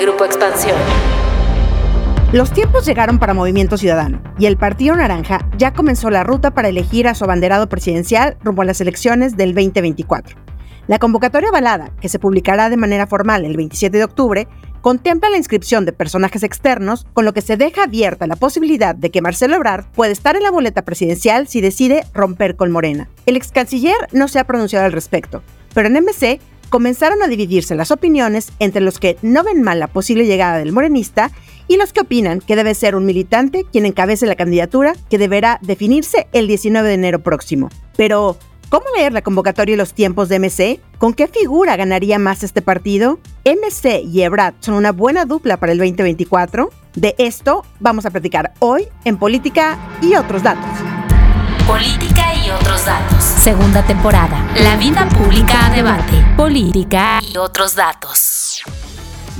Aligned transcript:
Grupo 0.00 0.26
Expansión. 0.26 0.76
Los 2.32 2.52
tiempos 2.52 2.84
llegaron 2.84 3.18
para 3.18 3.32
Movimiento 3.32 3.78
Ciudadano 3.78 4.20
y 4.38 4.44
el 4.44 4.58
Partido 4.58 4.94
Naranja 4.94 5.48
ya 5.56 5.72
comenzó 5.72 6.10
la 6.10 6.22
ruta 6.22 6.52
para 6.52 6.68
elegir 6.68 7.08
a 7.08 7.14
su 7.14 7.24
abanderado 7.24 7.68
presidencial 7.68 8.36
rumbo 8.42 8.60
a 8.60 8.66
las 8.66 8.80
elecciones 8.82 9.36
del 9.38 9.54
2024. 9.54 10.36
La 10.86 10.98
convocatoria 10.98 11.48
avalada, 11.48 11.92
que 12.00 12.10
se 12.10 12.18
publicará 12.18 12.68
de 12.68 12.76
manera 12.76 13.06
formal 13.06 13.44
el 13.44 13.56
27 13.56 13.96
de 13.96 14.04
octubre, 14.04 14.48
contempla 14.82 15.30
la 15.30 15.38
inscripción 15.38 15.86
de 15.86 15.92
personajes 15.92 16.42
externos, 16.42 17.06
con 17.14 17.24
lo 17.24 17.32
que 17.32 17.40
se 17.40 17.56
deja 17.56 17.84
abierta 17.84 18.26
la 18.26 18.36
posibilidad 18.36 18.94
de 18.94 19.10
que 19.10 19.22
Marcelo 19.22 19.56
Ebrard 19.56 19.86
puede 19.92 20.12
estar 20.12 20.36
en 20.36 20.42
la 20.42 20.50
boleta 20.50 20.84
presidencial 20.84 21.48
si 21.48 21.60
decide 21.60 22.04
romper 22.12 22.54
con 22.56 22.70
Morena. 22.70 23.08
El 23.24 23.36
ex 23.36 23.50
canciller 23.50 23.96
no 24.12 24.28
se 24.28 24.38
ha 24.40 24.44
pronunciado 24.44 24.84
al 24.84 24.92
respecto, 24.92 25.42
pero 25.74 25.88
en 25.88 25.94
MC 25.94 26.38
comenzaron 26.68 27.22
a 27.22 27.28
dividirse 27.28 27.74
las 27.74 27.90
opiniones 27.90 28.52
entre 28.58 28.80
los 28.80 28.98
que 28.98 29.16
no 29.22 29.44
ven 29.44 29.62
mal 29.62 29.80
la 29.80 29.88
posible 29.88 30.26
llegada 30.26 30.58
del 30.58 30.72
morenista 30.72 31.30
y 31.68 31.76
los 31.76 31.92
que 31.92 32.00
opinan 32.00 32.40
que 32.40 32.56
debe 32.56 32.74
ser 32.74 32.94
un 32.94 33.06
militante 33.06 33.64
quien 33.70 33.86
encabece 33.86 34.26
la 34.26 34.36
candidatura 34.36 34.94
que 35.10 35.18
deberá 35.18 35.58
definirse 35.62 36.28
el 36.32 36.46
19 36.46 36.88
de 36.88 36.94
enero 36.94 37.18
próximo. 37.20 37.70
Pero, 37.96 38.38
¿Cómo 38.68 38.84
leer 38.96 39.12
la 39.12 39.22
convocatoria 39.22 39.74
y 39.74 39.76
los 39.76 39.94
tiempos 39.94 40.28
de 40.28 40.40
MC? 40.40 40.80
¿Con 40.98 41.14
qué 41.14 41.28
figura 41.28 41.76
ganaría 41.76 42.18
más 42.18 42.42
este 42.42 42.62
partido? 42.62 43.20
¿MC 43.44 44.02
y 44.02 44.22
Ebrad 44.22 44.54
son 44.58 44.74
una 44.74 44.90
buena 44.90 45.24
dupla 45.24 45.56
para 45.56 45.70
el 45.70 45.78
2024? 45.78 46.70
De 46.96 47.14
esto 47.16 47.64
vamos 47.78 48.06
a 48.06 48.10
platicar 48.10 48.54
hoy 48.58 48.88
en 49.04 49.18
Política 49.18 49.78
y 50.02 50.16
otros 50.16 50.42
datos. 50.42 50.68
Política 51.64 52.34
y 52.44 52.50
otros 52.50 52.84
datos. 52.84 53.25
Segunda 53.46 53.80
temporada. 53.86 54.44
La 54.56 54.76
vida 54.76 55.08
pública 55.08 55.66
a 55.66 55.70
debate. 55.70 56.16
Política 56.36 57.20
y 57.22 57.36
otros 57.36 57.76
datos. 57.76 58.25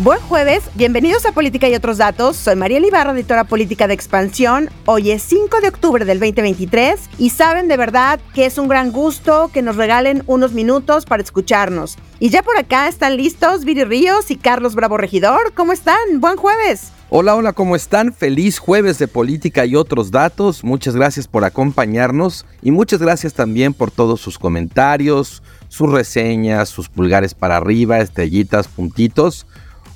Buen 0.00 0.20
jueves, 0.20 0.64
bienvenidos 0.74 1.24
a 1.24 1.32
Política 1.32 1.70
y 1.70 1.74
otros 1.74 1.96
datos. 1.96 2.36
Soy 2.36 2.54
María 2.54 2.78
Ibarra, 2.78 3.12
editora 3.12 3.44
política 3.44 3.88
de 3.88 3.94
Expansión. 3.94 4.68
Hoy 4.84 5.10
es 5.10 5.22
5 5.22 5.62
de 5.62 5.68
octubre 5.68 6.04
del 6.04 6.20
2023 6.20 7.00
y 7.16 7.30
saben 7.30 7.66
de 7.66 7.78
verdad 7.78 8.20
que 8.34 8.44
es 8.44 8.58
un 8.58 8.68
gran 8.68 8.92
gusto 8.92 9.50
que 9.54 9.62
nos 9.62 9.76
regalen 9.76 10.22
unos 10.26 10.52
minutos 10.52 11.06
para 11.06 11.22
escucharnos. 11.22 11.96
Y 12.20 12.28
ya 12.28 12.42
por 12.42 12.58
acá 12.58 12.88
están 12.88 13.16
listos 13.16 13.64
Viri 13.64 13.84
Ríos 13.84 14.30
y 14.30 14.36
Carlos 14.36 14.74
Bravo 14.74 14.98
Regidor. 14.98 15.54
¿Cómo 15.54 15.72
están? 15.72 15.96
Buen 16.20 16.36
jueves. 16.36 16.92
Hola, 17.08 17.34
hola, 17.34 17.54
¿cómo 17.54 17.74
están? 17.74 18.12
Feliz 18.12 18.58
jueves 18.58 18.98
de 18.98 19.08
política 19.08 19.64
y 19.64 19.76
otros 19.76 20.10
datos. 20.10 20.62
Muchas 20.62 20.94
gracias 20.94 21.26
por 21.26 21.44
acompañarnos 21.44 22.44
y 22.60 22.70
muchas 22.70 23.00
gracias 23.00 23.32
también 23.32 23.72
por 23.72 23.90
todos 23.90 24.20
sus 24.20 24.38
comentarios, 24.38 25.42
sus 25.68 25.90
reseñas, 25.90 26.68
sus 26.68 26.90
pulgares 26.90 27.32
para 27.32 27.56
arriba, 27.56 28.00
estrellitas, 28.00 28.68
puntitos. 28.68 29.46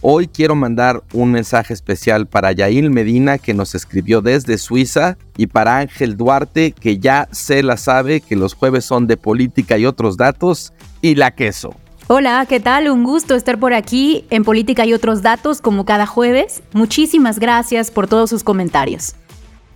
Hoy 0.03 0.29
quiero 0.29 0.55
mandar 0.55 1.03
un 1.13 1.31
mensaje 1.31 1.75
especial 1.75 2.27
para 2.27 2.53
Yail 2.53 2.89
Medina 2.89 3.37
que 3.37 3.53
nos 3.53 3.75
escribió 3.75 4.23
desde 4.23 4.57
Suiza 4.57 5.19
y 5.37 5.47
para 5.47 5.77
Ángel 5.77 6.17
Duarte 6.17 6.73
que 6.73 6.99
ya 6.99 7.29
se 7.33 7.63
la 7.63 7.77
sabe 7.77 8.23
que 8.23 8.35
los 8.35 8.55
jueves 8.55 8.87
son 8.87 9.07
de 9.07 9.19
política 9.19 9.77
y 9.77 9.85
otros 9.85 10.17
datos 10.17 10.73
y 11.03 11.17
la 11.17 11.33
queso. 11.33 11.75
Hola, 12.07 12.47
¿qué 12.49 12.61
tal? 12.61 12.91
Un 12.91 13.05
gusto 13.05 13.35
estar 13.35 13.61
por 13.61 13.75
aquí 13.75 14.25
en 14.31 14.43
Política 14.43 14.87
y 14.87 14.95
otros 14.95 15.21
datos 15.21 15.61
como 15.61 15.85
cada 15.85 16.07
jueves. 16.07 16.63
Muchísimas 16.73 17.39
gracias 17.39 17.91
por 17.91 18.09
todos 18.09 18.31
sus 18.31 18.43
comentarios. 18.43 19.15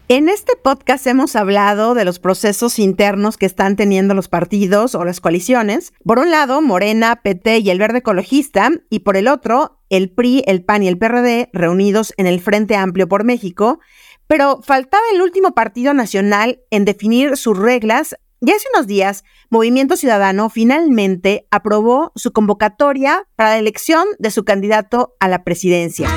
En 0.08 0.28
este 0.28 0.52
podcast 0.55 1.06
hemos 1.06 1.34
hablado 1.34 1.94
de 1.94 2.05
los 2.05 2.19
procesos 2.19 2.78
internos 2.78 3.38
que 3.38 3.47
están 3.47 3.74
teniendo 3.74 4.12
los 4.12 4.28
partidos 4.28 4.94
o 4.94 5.02
las 5.02 5.20
coaliciones. 5.20 5.94
Por 6.05 6.19
un 6.19 6.30
lado, 6.30 6.61
Morena, 6.61 7.22
PT 7.22 7.61
y 7.61 7.70
el 7.70 7.78
Verde 7.78 7.98
Ecologista, 7.98 8.70
y 8.91 8.98
por 8.98 9.16
el 9.16 9.28
otro, 9.28 9.80
el 9.88 10.11
PRI, 10.11 10.44
el 10.46 10.62
PAN 10.62 10.83
y 10.83 10.88
el 10.88 10.98
PRD 10.98 11.48
reunidos 11.55 12.12
en 12.19 12.27
el 12.27 12.42
Frente 12.42 12.77
Amplio 12.77 13.08
por 13.08 13.24
México. 13.24 13.80
Pero 14.27 14.61
faltaba 14.62 15.02
el 15.14 15.22
último 15.22 15.55
partido 15.55 15.94
nacional 15.94 16.61
en 16.70 16.84
definir 16.84 17.39
sus 17.39 17.58
reglas 17.58 18.14
y 18.42 18.51
hace 18.51 18.67
unos 18.74 18.86
días, 18.86 19.24
Movimiento 19.48 19.96
Ciudadano 19.96 20.51
finalmente 20.51 21.46
aprobó 21.51 22.12
su 22.14 22.33
convocatoria 22.33 23.27
para 23.36 23.51
la 23.51 23.58
elección 23.58 24.05
de 24.18 24.30
su 24.30 24.45
candidato 24.45 25.14
a 25.18 25.28
la 25.28 25.45
presidencia. 25.45 26.11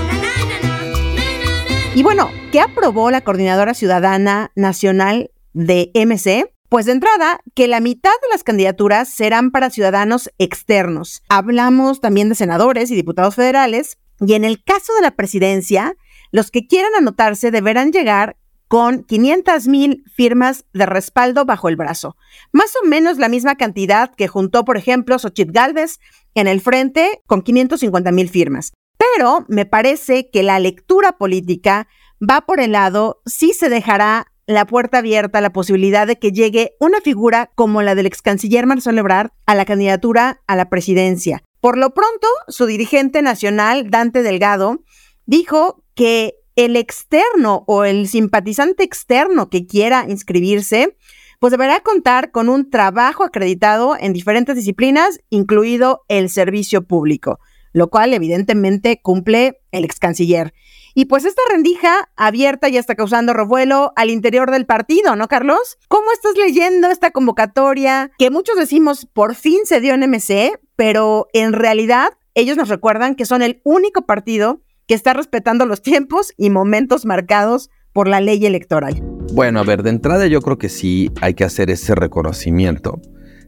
Y 1.97 2.03
bueno, 2.03 2.29
¿qué 2.51 2.61
aprobó 2.61 3.09
la 3.09 3.21
Coordinadora 3.21 3.73
Ciudadana 3.73 4.51
Nacional 4.53 5.31
de 5.53 5.89
MC? 5.95 6.53
Pues 6.69 6.85
de 6.85 6.91
entrada, 6.91 7.39
que 7.55 7.67
la 7.67 7.79
mitad 7.79 8.11
de 8.21 8.29
las 8.29 8.43
candidaturas 8.43 9.09
serán 9.09 9.49
para 9.49 9.71
ciudadanos 9.71 10.29
externos. 10.37 11.23
Hablamos 11.27 11.99
también 11.99 12.29
de 12.29 12.35
senadores 12.35 12.91
y 12.91 12.95
diputados 12.95 13.33
federales. 13.33 13.97
Y 14.19 14.35
en 14.35 14.45
el 14.45 14.63
caso 14.63 14.93
de 14.93 15.01
la 15.01 15.15
presidencia, 15.15 15.95
los 16.31 16.51
que 16.51 16.67
quieran 16.67 16.91
anotarse 16.95 17.49
deberán 17.49 17.91
llegar 17.91 18.37
con 18.67 19.03
500 19.03 19.67
mil 19.67 20.03
firmas 20.13 20.65
de 20.73 20.85
respaldo 20.85 21.45
bajo 21.45 21.67
el 21.67 21.77
brazo. 21.77 22.15
Más 22.51 22.75
o 22.75 22.85
menos 22.85 23.17
la 23.17 23.27
misma 23.27 23.55
cantidad 23.55 24.13
que 24.13 24.27
juntó, 24.27 24.65
por 24.65 24.77
ejemplo, 24.77 25.17
Xochitl 25.17 25.51
Galvez 25.51 25.97
en 26.35 26.45
el 26.45 26.61
frente 26.61 27.23
con 27.25 27.41
550 27.41 28.11
mil 28.11 28.29
firmas. 28.29 28.73
Pero 29.17 29.45
me 29.47 29.65
parece 29.65 30.29
que 30.29 30.43
la 30.43 30.59
lectura 30.59 31.13
política 31.13 31.87
va 32.21 32.41
por 32.41 32.59
el 32.59 32.73
lado, 32.73 33.23
sí 33.25 33.51
se 33.51 33.67
dejará 33.67 34.31
la 34.45 34.67
puerta 34.67 34.99
abierta 34.99 35.39
a 35.39 35.41
la 35.41 35.51
posibilidad 35.51 36.05
de 36.05 36.19
que 36.19 36.31
llegue 36.31 36.75
una 36.79 37.01
figura 37.01 37.49
como 37.55 37.81
la 37.81 37.95
del 37.95 38.05
ex 38.05 38.21
canciller 38.21 38.67
Marcelo 38.67 38.99
Ebrard 38.99 39.31
a 39.47 39.55
la 39.55 39.65
candidatura 39.65 40.43
a 40.45 40.55
la 40.55 40.69
presidencia. 40.69 41.41
Por 41.61 41.79
lo 41.79 41.95
pronto, 41.95 42.27
su 42.47 42.67
dirigente 42.67 43.23
nacional, 43.23 43.89
Dante 43.89 44.21
Delgado, 44.21 44.83
dijo 45.25 45.83
que 45.95 46.35
el 46.55 46.75
externo 46.75 47.63
o 47.65 47.85
el 47.85 48.07
simpatizante 48.07 48.83
externo 48.83 49.49
que 49.49 49.65
quiera 49.65 50.05
inscribirse, 50.07 50.95
pues 51.39 51.49
deberá 51.49 51.79
contar 51.79 52.29
con 52.29 52.49
un 52.49 52.69
trabajo 52.69 53.23
acreditado 53.23 53.95
en 53.99 54.13
diferentes 54.13 54.55
disciplinas, 54.55 55.21
incluido 55.31 56.03
el 56.07 56.29
servicio 56.29 56.83
público 56.83 57.39
lo 57.77 57.89
cual 57.89 58.13
evidentemente 58.13 58.99
cumple 59.01 59.61
el 59.71 59.85
ex 59.85 59.99
canciller. 59.99 60.53
Y 60.95 61.05
pues 61.05 61.25
esta 61.25 61.43
rendija 61.51 62.09
abierta 62.15 62.69
ya 62.69 62.79
está 62.79 62.95
causando 62.95 63.33
revuelo 63.33 63.93
al 63.95 64.09
interior 64.09 64.49
del 64.49 64.65
partido, 64.65 65.15
¿no, 65.15 65.27
Carlos? 65.27 65.77
¿Cómo 65.87 66.11
estás 66.11 66.35
leyendo 66.35 66.89
esta 66.89 67.11
convocatoria 67.11 68.09
que 68.17 68.31
muchos 68.31 68.57
decimos 68.57 69.05
por 69.05 69.35
fin 69.35 69.59
se 69.65 69.79
dio 69.79 69.93
en 69.93 70.09
MC, 70.09 70.59
pero 70.75 71.27
en 71.33 71.53
realidad 71.53 72.13
ellos 72.33 72.57
nos 72.57 72.67
recuerdan 72.67 73.13
que 73.13 73.25
son 73.25 73.43
el 73.43 73.61
único 73.63 74.07
partido 74.07 74.61
que 74.87 74.95
está 74.95 75.13
respetando 75.13 75.67
los 75.67 75.83
tiempos 75.83 76.33
y 76.35 76.49
momentos 76.49 77.05
marcados 77.05 77.69
por 77.93 78.07
la 78.07 78.21
ley 78.21 78.43
electoral? 78.43 78.99
Bueno, 79.33 79.59
a 79.59 79.63
ver, 79.63 79.83
de 79.83 79.91
entrada 79.91 80.25
yo 80.25 80.41
creo 80.41 80.57
que 80.57 80.69
sí 80.69 81.11
hay 81.21 81.35
que 81.35 81.43
hacer 81.43 81.69
ese 81.69 81.93
reconocimiento 81.93 82.99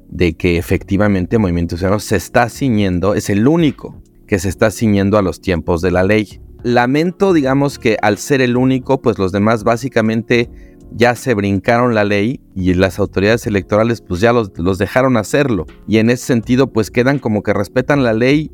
de 0.07 0.37
que 0.37 0.57
efectivamente 0.57 1.39
Movimiento 1.39 1.77
Ciudadano 1.77 1.99
se 1.99 2.17
está 2.17 2.47
ciñendo, 2.49 3.15
es 3.15 3.31
el 3.31 3.47
único 3.47 4.03
que 4.29 4.37
se 4.37 4.47
está 4.47 4.69
ciñendo 4.69 5.17
a 5.17 5.23
los 5.23 5.41
tiempos 5.41 5.81
de 5.81 5.89
la 5.89 6.03
ley. 6.03 6.39
Lamento, 6.61 7.33
digamos, 7.33 7.79
que 7.79 7.97
al 7.99 8.19
ser 8.19 8.41
el 8.41 8.57
único, 8.57 9.01
pues 9.01 9.17
los 9.17 9.31
demás 9.31 9.63
básicamente 9.63 10.51
ya 10.91 11.15
se 11.15 11.33
brincaron 11.33 11.95
la 11.95 12.03
ley 12.03 12.39
y 12.53 12.75
las 12.75 12.99
autoridades 12.99 13.47
electorales 13.47 14.01
pues 14.01 14.21
ya 14.21 14.31
los, 14.31 14.51
los 14.59 14.77
dejaron 14.77 15.17
hacerlo. 15.17 15.65
Y 15.87 15.97
en 15.97 16.11
ese 16.11 16.27
sentido 16.27 16.71
pues 16.71 16.91
quedan 16.91 17.17
como 17.17 17.41
que 17.41 17.53
respetan 17.53 18.03
la 18.03 18.13
ley 18.13 18.51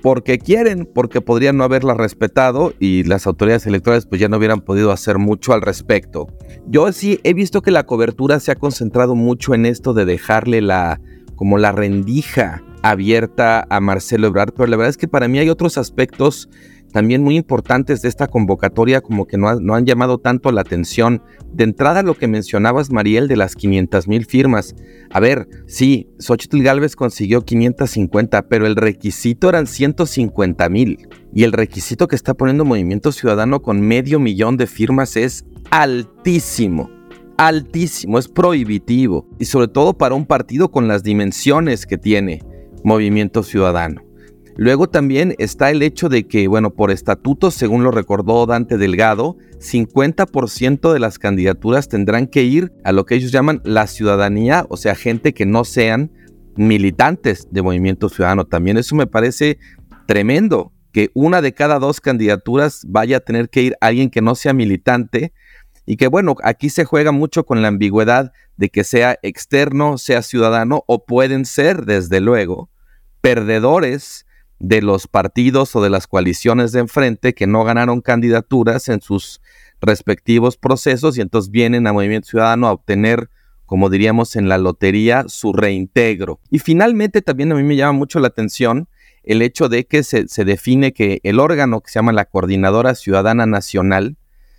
porque 0.00 0.38
quieren, 0.38 0.88
porque 0.94 1.20
podrían 1.20 1.56
no 1.56 1.64
haberla 1.64 1.94
respetado 1.94 2.72
y 2.78 3.02
las 3.02 3.26
autoridades 3.26 3.66
electorales 3.66 4.06
pues 4.06 4.20
ya 4.20 4.28
no 4.28 4.36
hubieran 4.36 4.60
podido 4.60 4.92
hacer 4.92 5.18
mucho 5.18 5.52
al 5.52 5.62
respecto. 5.62 6.28
Yo 6.68 6.92
sí 6.92 7.18
he 7.24 7.34
visto 7.34 7.62
que 7.62 7.72
la 7.72 7.84
cobertura 7.84 8.38
se 8.38 8.52
ha 8.52 8.56
concentrado 8.56 9.16
mucho 9.16 9.54
en 9.54 9.66
esto 9.66 9.92
de 9.92 10.04
dejarle 10.04 10.60
la 10.62 11.00
como 11.34 11.58
la 11.58 11.72
rendija 11.72 12.62
abierta 12.90 13.66
a 13.68 13.80
Marcelo 13.80 14.28
Ebrard, 14.28 14.52
pero 14.54 14.66
la 14.66 14.76
verdad 14.76 14.90
es 14.90 14.96
que 14.96 15.08
para 15.08 15.28
mí 15.28 15.38
hay 15.38 15.48
otros 15.48 15.78
aspectos 15.78 16.48
también 16.92 17.22
muy 17.22 17.36
importantes 17.36 18.00
de 18.00 18.08
esta 18.08 18.26
convocatoria 18.26 19.00
como 19.00 19.26
que 19.26 19.36
no, 19.36 19.48
han 19.48 19.84
llamado 19.84 20.18
tanto 20.18 20.50
la 20.52 20.62
atención. 20.62 21.22
De 21.52 21.64
entrada 21.64 22.02
lo 22.02 22.14
que 22.14 22.28
mencionabas, 22.28 22.90
Mariel, 22.90 23.28
de 23.28 23.36
las 23.36 23.54
500 23.54 24.08
mil 24.08 24.24
firmas. 24.24 24.74
A 25.10 25.20
ver, 25.20 25.48
sí, 25.66 26.08
Xochitl 26.18 26.62
Galvez 26.62 26.96
consiguió 26.96 27.42
550, 27.42 28.48
pero 28.48 28.66
el 28.66 28.76
requisito 28.76 29.48
eran 29.48 29.66
150 29.66 30.68
mil. 30.68 31.08
Y 31.34 31.44
el 31.44 31.52
requisito 31.52 32.08
que 32.08 32.16
está 32.16 32.34
poniendo 32.34 32.64
Movimiento 32.64 33.12
Ciudadano 33.12 33.60
con 33.60 33.80
medio 33.80 34.18
millón 34.18 34.56
de 34.56 34.66
firmas 34.66 35.16
es 35.16 35.44
altísimo 35.70 36.90
altísimo, 37.38 38.18
es 38.18 38.28
prohibitivo, 38.28 39.28
y 39.38 39.44
sobre 39.44 39.68
todo 39.68 39.92
para 39.92 40.14
un 40.14 40.24
partido 40.24 40.70
con 40.70 40.88
las 40.88 41.02
dimensiones 41.02 41.84
que 41.84 41.98
tiene 41.98 42.40
Movimiento 42.84 43.42
Ciudadano. 43.42 44.02
Luego 44.56 44.88
también 44.88 45.34
está 45.38 45.70
el 45.70 45.82
hecho 45.82 46.08
de 46.08 46.26
que, 46.26 46.48
bueno, 46.48 46.70
por 46.70 46.90
estatuto, 46.90 47.50
según 47.50 47.84
lo 47.84 47.90
recordó 47.90 48.46
Dante 48.46 48.78
Delgado, 48.78 49.36
50% 49.58 50.92
de 50.92 50.98
las 50.98 51.18
candidaturas 51.18 51.88
tendrán 51.88 52.26
que 52.26 52.44
ir 52.44 52.72
a 52.82 52.92
lo 52.92 53.04
que 53.04 53.16
ellos 53.16 53.32
llaman 53.32 53.60
la 53.64 53.86
ciudadanía, 53.86 54.64
o 54.70 54.78
sea, 54.78 54.94
gente 54.94 55.34
que 55.34 55.44
no 55.44 55.64
sean 55.64 56.10
militantes 56.56 57.48
de 57.50 57.60
Movimiento 57.60 58.08
Ciudadano. 58.08 58.46
También 58.46 58.78
eso 58.78 58.94
me 58.94 59.06
parece 59.06 59.58
tremendo, 60.06 60.72
que 60.90 61.10
una 61.12 61.42
de 61.42 61.52
cada 61.52 61.78
dos 61.78 62.00
candidaturas 62.00 62.86
vaya 62.88 63.18
a 63.18 63.20
tener 63.20 63.50
que 63.50 63.60
ir 63.60 63.76
alguien 63.82 64.08
que 64.08 64.22
no 64.22 64.34
sea 64.34 64.54
militante 64.54 65.34
y 65.86 65.96
que 65.96 66.08
bueno, 66.08 66.34
aquí 66.42 66.68
se 66.68 66.84
juega 66.84 67.12
mucho 67.12 67.46
con 67.46 67.62
la 67.62 67.68
ambigüedad 67.68 68.32
de 68.56 68.68
que 68.68 68.82
sea 68.82 69.18
externo, 69.22 69.98
sea 69.98 70.22
ciudadano 70.22 70.82
o 70.86 71.06
pueden 71.06 71.44
ser, 71.44 71.86
desde 71.86 72.20
luego, 72.20 72.68
perdedores 73.20 74.26
de 74.58 74.82
los 74.82 75.06
partidos 75.06 75.76
o 75.76 75.82
de 75.82 75.90
las 75.90 76.06
coaliciones 76.08 76.72
de 76.72 76.80
enfrente 76.80 77.34
que 77.34 77.46
no 77.46 77.62
ganaron 77.62 78.00
candidaturas 78.00 78.88
en 78.88 79.00
sus 79.00 79.40
respectivos 79.80 80.56
procesos 80.56 81.16
y 81.16 81.20
entonces 81.20 81.50
vienen 81.50 81.86
a 81.86 81.92
Movimiento 81.92 82.28
Ciudadano 82.30 82.66
a 82.66 82.72
obtener, 82.72 83.30
como 83.64 83.88
diríamos 83.88 84.34
en 84.34 84.48
la 84.48 84.58
lotería, 84.58 85.24
su 85.28 85.52
reintegro. 85.52 86.40
Y 86.50 86.58
finalmente 86.58 87.22
también 87.22 87.52
a 87.52 87.54
mí 87.54 87.62
me 87.62 87.76
llama 87.76 87.92
mucho 87.92 88.18
la 88.18 88.28
atención 88.28 88.88
el 89.22 89.42
hecho 89.42 89.68
de 89.68 89.86
que 89.86 90.02
se, 90.02 90.28
se 90.28 90.44
define 90.44 90.92
que 90.92 91.20
el 91.22 91.38
órgano 91.38 91.80
que 91.80 91.90
se 91.90 91.98
llama 91.98 92.12
la 92.12 92.24
Coordinadora 92.24 92.94
Ciudadana 92.94 93.44
Nacional 93.44 94.16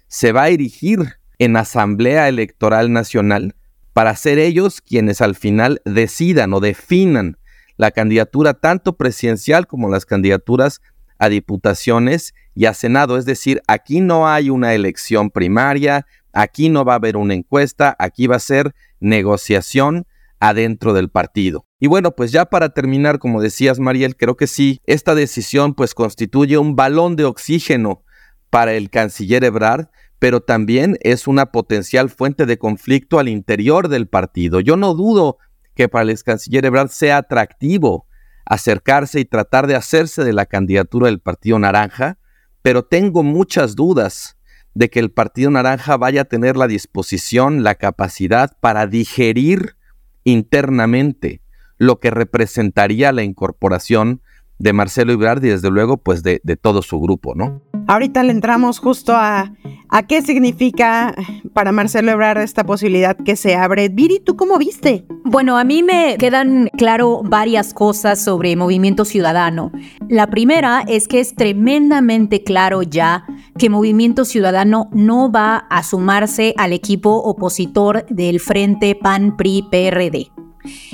se 0.07 0.31
va 0.31 0.43
a 0.43 0.49
erigir 0.49 1.19
en 1.39 1.55
Asamblea 1.55 2.27
Electoral 2.27 2.91
Nacional 2.91 3.55
para 3.93 4.15
ser 4.15 4.39
ellos 4.39 4.81
quienes 4.81 5.21
al 5.21 5.35
final 5.35 5.81
decidan 5.85 6.53
o 6.53 6.59
definan 6.59 7.37
la 7.77 7.91
candidatura 7.91 8.53
tanto 8.53 8.97
presidencial 8.97 9.67
como 9.67 9.89
las 9.89 10.05
candidaturas 10.05 10.81
a 11.19 11.29
diputaciones 11.29 12.33
y 12.55 12.65
a 12.65 12.73
Senado. 12.73 13.17
Es 13.17 13.25
decir, 13.25 13.61
aquí 13.67 14.01
no 14.01 14.27
hay 14.27 14.49
una 14.49 14.73
elección 14.73 15.29
primaria, 15.29 16.05
aquí 16.33 16.69
no 16.69 16.85
va 16.85 16.93
a 16.93 16.97
haber 16.97 17.17
una 17.17 17.33
encuesta, 17.33 17.95
aquí 17.99 18.27
va 18.27 18.35
a 18.35 18.39
ser 18.39 18.73
negociación 18.99 20.05
adentro 20.39 20.93
del 20.93 21.09
partido. 21.09 21.65
Y 21.79 21.87
bueno, 21.87 22.15
pues 22.15 22.31
ya 22.31 22.45
para 22.45 22.69
terminar, 22.69 23.19
como 23.19 23.41
decías 23.41 23.79
Mariel, 23.79 24.15
creo 24.15 24.35
que 24.35 24.47
sí, 24.47 24.79
esta 24.85 25.15
decisión 25.15 25.73
pues 25.73 25.93
constituye 25.93 26.57
un 26.57 26.75
balón 26.75 27.15
de 27.15 27.25
oxígeno 27.25 28.03
para 28.49 28.73
el 28.73 28.89
canciller 28.89 29.43
Ebrard, 29.43 29.87
pero 30.19 30.41
también 30.41 30.97
es 31.01 31.27
una 31.27 31.47
potencial 31.47 32.09
fuente 32.09 32.45
de 32.45 32.57
conflicto 32.57 33.19
al 33.19 33.27
interior 33.27 33.87
del 33.87 34.07
partido. 34.07 34.59
Yo 34.59 34.77
no 34.77 34.93
dudo 34.93 35.37
que 35.75 35.89
para 35.89 36.03
el 36.03 36.09
ex 36.09 36.23
canciller 36.23 36.65
Ebrard 36.65 36.89
sea 36.89 37.17
atractivo 37.17 38.07
acercarse 38.45 39.19
y 39.19 39.25
tratar 39.25 39.67
de 39.67 39.75
hacerse 39.75 40.23
de 40.23 40.33
la 40.33 40.45
candidatura 40.45 41.07
del 41.07 41.19
Partido 41.19 41.59
Naranja, 41.59 42.17
pero 42.61 42.83
tengo 42.83 43.23
muchas 43.23 43.75
dudas 43.75 44.37
de 44.73 44.89
que 44.89 44.99
el 44.99 45.11
Partido 45.11 45.49
Naranja 45.51 45.97
vaya 45.97 46.21
a 46.21 46.25
tener 46.25 46.55
la 46.55 46.67
disposición, 46.67 47.63
la 47.63 47.75
capacidad 47.75 48.57
para 48.59 48.87
digerir 48.87 49.75
internamente 50.23 51.41
lo 51.77 51.99
que 51.99 52.09
representaría 52.09 53.11
la 53.11 53.23
incorporación 53.23 54.21
de 54.59 54.73
Marcelo 54.73 55.13
Ebrard 55.13 55.43
y 55.43 55.49
desde 55.49 55.69
luego 55.69 55.97
pues 55.97 56.23
de, 56.23 56.41
de 56.43 56.57
todo 56.57 56.81
su 56.81 56.99
grupo, 56.99 57.35
¿no? 57.35 57.61
Ahorita 57.87 58.21
le 58.23 58.31
entramos 58.31 58.79
justo 58.79 59.13
a, 59.15 59.53
a 59.89 60.07
qué 60.07 60.21
significa 60.21 61.15
para 61.53 61.71
Marcelo 61.71 62.11
Ebrard 62.11 62.41
esta 62.41 62.65
posibilidad 62.65 63.15
que 63.15 63.37
se 63.37 63.55
abre. 63.55 63.87
Viri, 63.87 64.19
¿tú 64.19 64.35
cómo 64.35 64.57
viste? 64.57 65.05
Bueno, 65.23 65.57
a 65.57 65.63
mí 65.63 65.83
me 65.83 66.17
quedan 66.17 66.69
claro 66.77 67.21
varias 67.23 67.73
cosas 67.73 68.21
sobre 68.21 68.55
Movimiento 68.57 69.05
Ciudadano. 69.05 69.71
La 70.09 70.27
primera 70.27 70.83
es 70.87 71.07
que 71.07 71.21
es 71.21 71.33
tremendamente 71.35 72.43
claro 72.43 72.81
ya 72.81 73.25
que 73.57 73.69
Movimiento 73.69 74.25
Ciudadano 74.25 74.89
no 74.91 75.31
va 75.31 75.57
a 75.69 75.83
sumarse 75.83 76.53
al 76.57 76.73
equipo 76.73 77.15
opositor 77.23 78.05
del 78.09 78.39
Frente 78.39 78.95
PAN-PRI-PRD. 78.95 80.36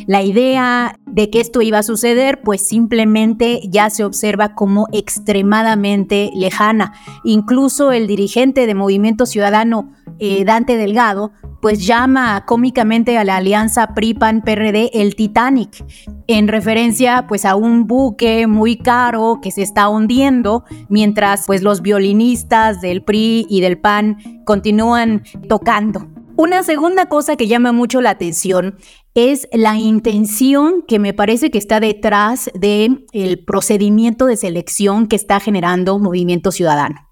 La 0.08 0.22
idea 0.22 1.00
de 1.06 1.30
que 1.30 1.40
esto 1.40 1.62
iba 1.62 1.80
a 1.80 1.84
suceder, 1.84 2.42
pues 2.42 2.68
simplemente 2.68 3.62
ya 3.70 3.90
se 3.90 4.04
observa 4.04 4.56
como 4.56 4.88
extremadamente 4.92 6.32
lejana. 6.36 6.94
Incluso 7.24 7.92
el 7.92 8.08
dirigente 8.08 8.66
de 8.66 8.76
Movimiento 8.76 9.26
Ciudadano, 9.26 9.92
eh, 10.20 10.44
Dante 10.46 10.78
Delgado, 10.78 11.32
pues 11.62 11.86
llama 11.86 12.44
cómicamente 12.46 13.18
a 13.18 13.24
la 13.24 13.38
alianza 13.38 13.94
PRI-PAN-PRD 13.94 14.92
el 15.02 15.16
Titanic, 15.16 15.86
en 16.28 16.50
referencia 16.50 17.26
pues 17.26 17.46
a 17.46 17.56
un 17.56 17.88
buque 17.88 18.48
muy 18.48 18.76
caro 18.76 19.40
que 19.42 19.50
se 19.50 19.62
está 19.62 19.88
hundiendo, 19.88 20.66
mientras 20.90 21.46
pues 21.48 21.64
los 21.64 21.82
violinistas 21.82 22.82
del 22.82 23.02
PRI 23.02 23.48
y 23.50 23.62
del 23.62 23.80
PAN 23.80 24.18
continúan 24.46 25.24
tocando. 25.48 26.13
Una 26.36 26.64
segunda 26.64 27.06
cosa 27.06 27.36
que 27.36 27.48
llama 27.48 27.74
mucho 27.74 28.02
la 28.02 28.10
atención 28.10 28.78
es 29.14 29.48
la 29.54 29.78
intención 29.78 30.82
que 30.88 30.98
me 30.98 31.14
parece 31.14 31.52
que 31.52 31.60
está 31.60 31.80
detrás 31.80 32.50
del 32.56 33.06
el 33.12 33.46
procedimiento 33.46 34.26
de 34.26 34.36
selección 34.36 35.08
que 35.08 35.16
está 35.16 35.40
generando 35.40 36.00
Movimiento 36.00 36.52
Ciudadano. 36.52 37.08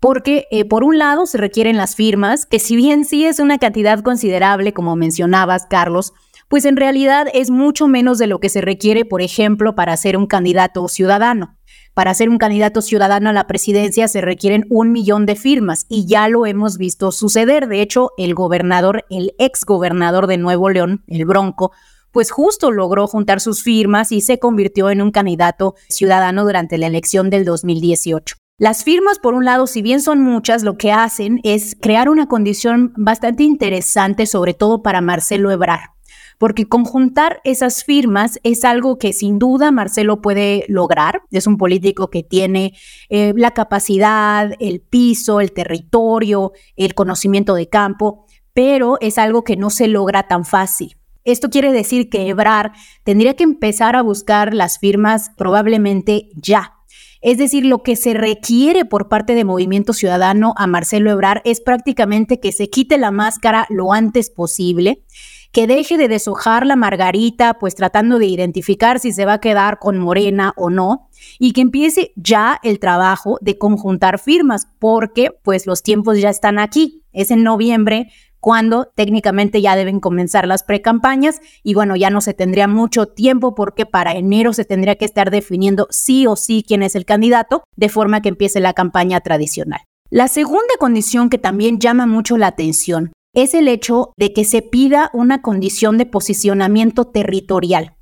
Porque 0.00 0.46
eh, 0.50 0.66
por 0.66 0.84
un 0.84 0.98
lado 0.98 1.24
se 1.24 1.38
requieren 1.38 1.78
las 1.78 1.96
firmas, 1.96 2.44
que 2.44 2.58
si 2.58 2.76
bien 2.76 3.06
sí 3.06 3.24
es 3.24 3.38
una 3.38 3.56
cantidad 3.56 4.00
considerable, 4.00 4.74
como 4.74 4.96
mencionabas, 4.96 5.66
Carlos, 5.68 6.12
pues 6.48 6.66
en 6.66 6.76
realidad 6.76 7.26
es 7.32 7.50
mucho 7.50 7.88
menos 7.88 8.18
de 8.18 8.26
lo 8.26 8.38
que 8.38 8.50
se 8.50 8.60
requiere, 8.60 9.06
por 9.06 9.22
ejemplo, 9.22 9.74
para 9.74 9.96
ser 9.96 10.18
un 10.18 10.26
candidato 10.26 10.86
ciudadano. 10.88 11.57
Para 11.98 12.14
ser 12.14 12.28
un 12.28 12.38
candidato 12.38 12.80
ciudadano 12.80 13.28
a 13.28 13.32
la 13.32 13.48
presidencia 13.48 14.06
se 14.06 14.20
requieren 14.20 14.66
un 14.70 14.92
millón 14.92 15.26
de 15.26 15.34
firmas 15.34 15.84
y 15.88 16.06
ya 16.06 16.28
lo 16.28 16.46
hemos 16.46 16.78
visto 16.78 17.10
suceder. 17.10 17.66
De 17.66 17.82
hecho, 17.82 18.12
el 18.16 18.36
gobernador, 18.36 19.04
el 19.10 19.34
ex 19.40 19.64
gobernador 19.64 20.28
de 20.28 20.38
Nuevo 20.38 20.70
León, 20.70 21.02
el 21.08 21.24
Bronco, 21.24 21.72
pues 22.12 22.30
justo 22.30 22.70
logró 22.70 23.08
juntar 23.08 23.40
sus 23.40 23.64
firmas 23.64 24.12
y 24.12 24.20
se 24.20 24.38
convirtió 24.38 24.90
en 24.90 25.02
un 25.02 25.10
candidato 25.10 25.74
ciudadano 25.88 26.44
durante 26.44 26.78
la 26.78 26.86
elección 26.86 27.30
del 27.30 27.44
2018. 27.44 28.36
Las 28.58 28.84
firmas, 28.84 29.18
por 29.18 29.34
un 29.34 29.44
lado, 29.44 29.66
si 29.66 29.82
bien 29.82 30.00
son 30.00 30.20
muchas, 30.20 30.62
lo 30.62 30.76
que 30.76 30.92
hacen 30.92 31.40
es 31.42 31.76
crear 31.80 32.08
una 32.08 32.28
condición 32.28 32.92
bastante 32.96 33.42
interesante, 33.42 34.26
sobre 34.26 34.54
todo 34.54 34.84
para 34.84 35.00
Marcelo 35.00 35.50
Ebrar 35.50 35.97
porque 36.38 36.68
conjuntar 36.68 37.40
esas 37.44 37.84
firmas 37.84 38.38
es 38.44 38.64
algo 38.64 38.98
que 38.98 39.12
sin 39.12 39.38
duda 39.38 39.72
Marcelo 39.72 40.22
puede 40.22 40.64
lograr. 40.68 41.22
Es 41.30 41.46
un 41.46 41.58
político 41.58 42.08
que 42.08 42.22
tiene 42.22 42.74
eh, 43.08 43.34
la 43.36 43.50
capacidad, 43.50 44.52
el 44.60 44.80
piso, 44.80 45.40
el 45.40 45.52
territorio, 45.52 46.52
el 46.76 46.94
conocimiento 46.94 47.54
de 47.54 47.68
campo, 47.68 48.24
pero 48.54 48.98
es 49.00 49.18
algo 49.18 49.42
que 49.44 49.56
no 49.56 49.70
se 49.70 49.88
logra 49.88 50.28
tan 50.28 50.44
fácil. 50.44 50.96
Esto 51.24 51.50
quiere 51.50 51.72
decir 51.72 52.08
que 52.08 52.28
Ebrar 52.28 52.72
tendría 53.02 53.34
que 53.34 53.44
empezar 53.44 53.96
a 53.96 54.02
buscar 54.02 54.54
las 54.54 54.78
firmas 54.78 55.30
probablemente 55.36 56.30
ya. 56.34 56.74
Es 57.20 57.36
decir, 57.36 57.66
lo 57.66 57.82
que 57.82 57.96
se 57.96 58.14
requiere 58.14 58.84
por 58.84 59.08
parte 59.08 59.34
de 59.34 59.44
Movimiento 59.44 59.92
Ciudadano 59.92 60.54
a 60.56 60.68
Marcelo 60.68 61.10
Ebrar 61.10 61.42
es 61.44 61.60
prácticamente 61.60 62.38
que 62.38 62.52
se 62.52 62.70
quite 62.70 62.96
la 62.96 63.10
máscara 63.10 63.66
lo 63.70 63.92
antes 63.92 64.30
posible 64.30 65.04
que 65.52 65.66
deje 65.66 65.96
de 65.96 66.08
deshojar 66.08 66.66
la 66.66 66.76
margarita, 66.76 67.58
pues 67.58 67.74
tratando 67.74 68.18
de 68.18 68.26
identificar 68.26 69.00
si 69.00 69.12
se 69.12 69.24
va 69.24 69.34
a 69.34 69.40
quedar 69.40 69.78
con 69.78 69.98
Morena 69.98 70.52
o 70.56 70.70
no, 70.70 71.08
y 71.38 71.52
que 71.52 71.62
empiece 71.62 72.12
ya 72.16 72.60
el 72.62 72.78
trabajo 72.78 73.38
de 73.40 73.58
conjuntar 73.58 74.18
firmas, 74.18 74.68
porque 74.78 75.30
pues 75.42 75.66
los 75.66 75.82
tiempos 75.82 76.18
ya 76.18 76.30
están 76.30 76.58
aquí. 76.58 77.02
Es 77.12 77.30
en 77.30 77.42
noviembre 77.42 78.08
cuando 78.40 78.92
técnicamente 78.94 79.60
ya 79.60 79.74
deben 79.74 80.00
comenzar 80.00 80.46
las 80.46 80.62
precampañas 80.62 81.40
y 81.64 81.74
bueno, 81.74 81.96
ya 81.96 82.10
no 82.10 82.20
se 82.20 82.34
tendría 82.34 82.68
mucho 82.68 83.06
tiempo 83.06 83.54
porque 83.54 83.86
para 83.86 84.12
enero 84.12 84.52
se 84.52 84.64
tendría 84.64 84.94
que 84.94 85.04
estar 85.04 85.30
definiendo 85.30 85.88
sí 85.90 86.26
o 86.26 86.36
sí 86.36 86.64
quién 86.66 86.82
es 86.82 86.94
el 86.94 87.04
candidato, 87.04 87.64
de 87.76 87.88
forma 87.88 88.22
que 88.22 88.28
empiece 88.28 88.60
la 88.60 88.74
campaña 88.74 89.20
tradicional. 89.20 89.80
La 90.10 90.28
segunda 90.28 90.74
condición 90.78 91.28
que 91.28 91.38
también 91.38 91.80
llama 91.80 92.06
mucho 92.06 92.38
la 92.38 92.46
atención 92.46 93.12
es 93.42 93.54
el 93.54 93.68
hecho 93.68 94.12
de 94.16 94.32
que 94.32 94.44
se 94.44 94.62
pida 94.62 95.10
una 95.12 95.42
condición 95.42 95.98
de 95.98 96.06
posicionamiento 96.06 97.06
territorial. 97.06 97.94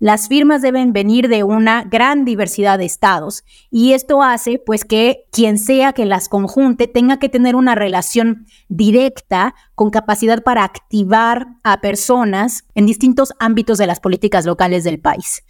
Las 0.00 0.28
firmas 0.28 0.60
deben 0.60 0.92
venir 0.92 1.28
de 1.28 1.44
una 1.44 1.84
gran 1.84 2.24
diversidad 2.24 2.78
de 2.78 2.84
estados 2.84 3.44
y 3.70 3.92
esto 3.92 4.22
hace 4.22 4.58
pues 4.58 4.84
que 4.84 5.24
quien 5.30 5.56
sea 5.56 5.92
que 5.92 6.04
las 6.04 6.28
conjunte 6.28 6.88
tenga 6.88 7.18
que 7.18 7.28
tener 7.28 7.54
una 7.54 7.74
relación 7.74 8.46
directa 8.68 9.54
con 9.74 9.90
capacidad 9.90 10.42
para 10.42 10.64
activar 10.64 11.46
a 11.62 11.80
personas 11.80 12.64
en 12.74 12.86
distintos 12.86 13.32
ámbitos 13.38 13.78
de 13.78 13.86
las 13.86 14.00
políticas 14.00 14.44
locales 14.44 14.84
del 14.84 15.00
país. 15.00 15.42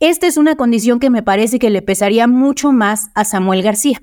Esta 0.00 0.26
es 0.26 0.36
una 0.36 0.56
condición 0.56 0.98
que 0.98 1.10
me 1.10 1.22
parece 1.22 1.58
que 1.58 1.70
le 1.70 1.80
pesaría 1.80 2.26
mucho 2.26 2.72
más 2.72 3.10
a 3.14 3.24
Samuel 3.24 3.62
García. 3.62 4.02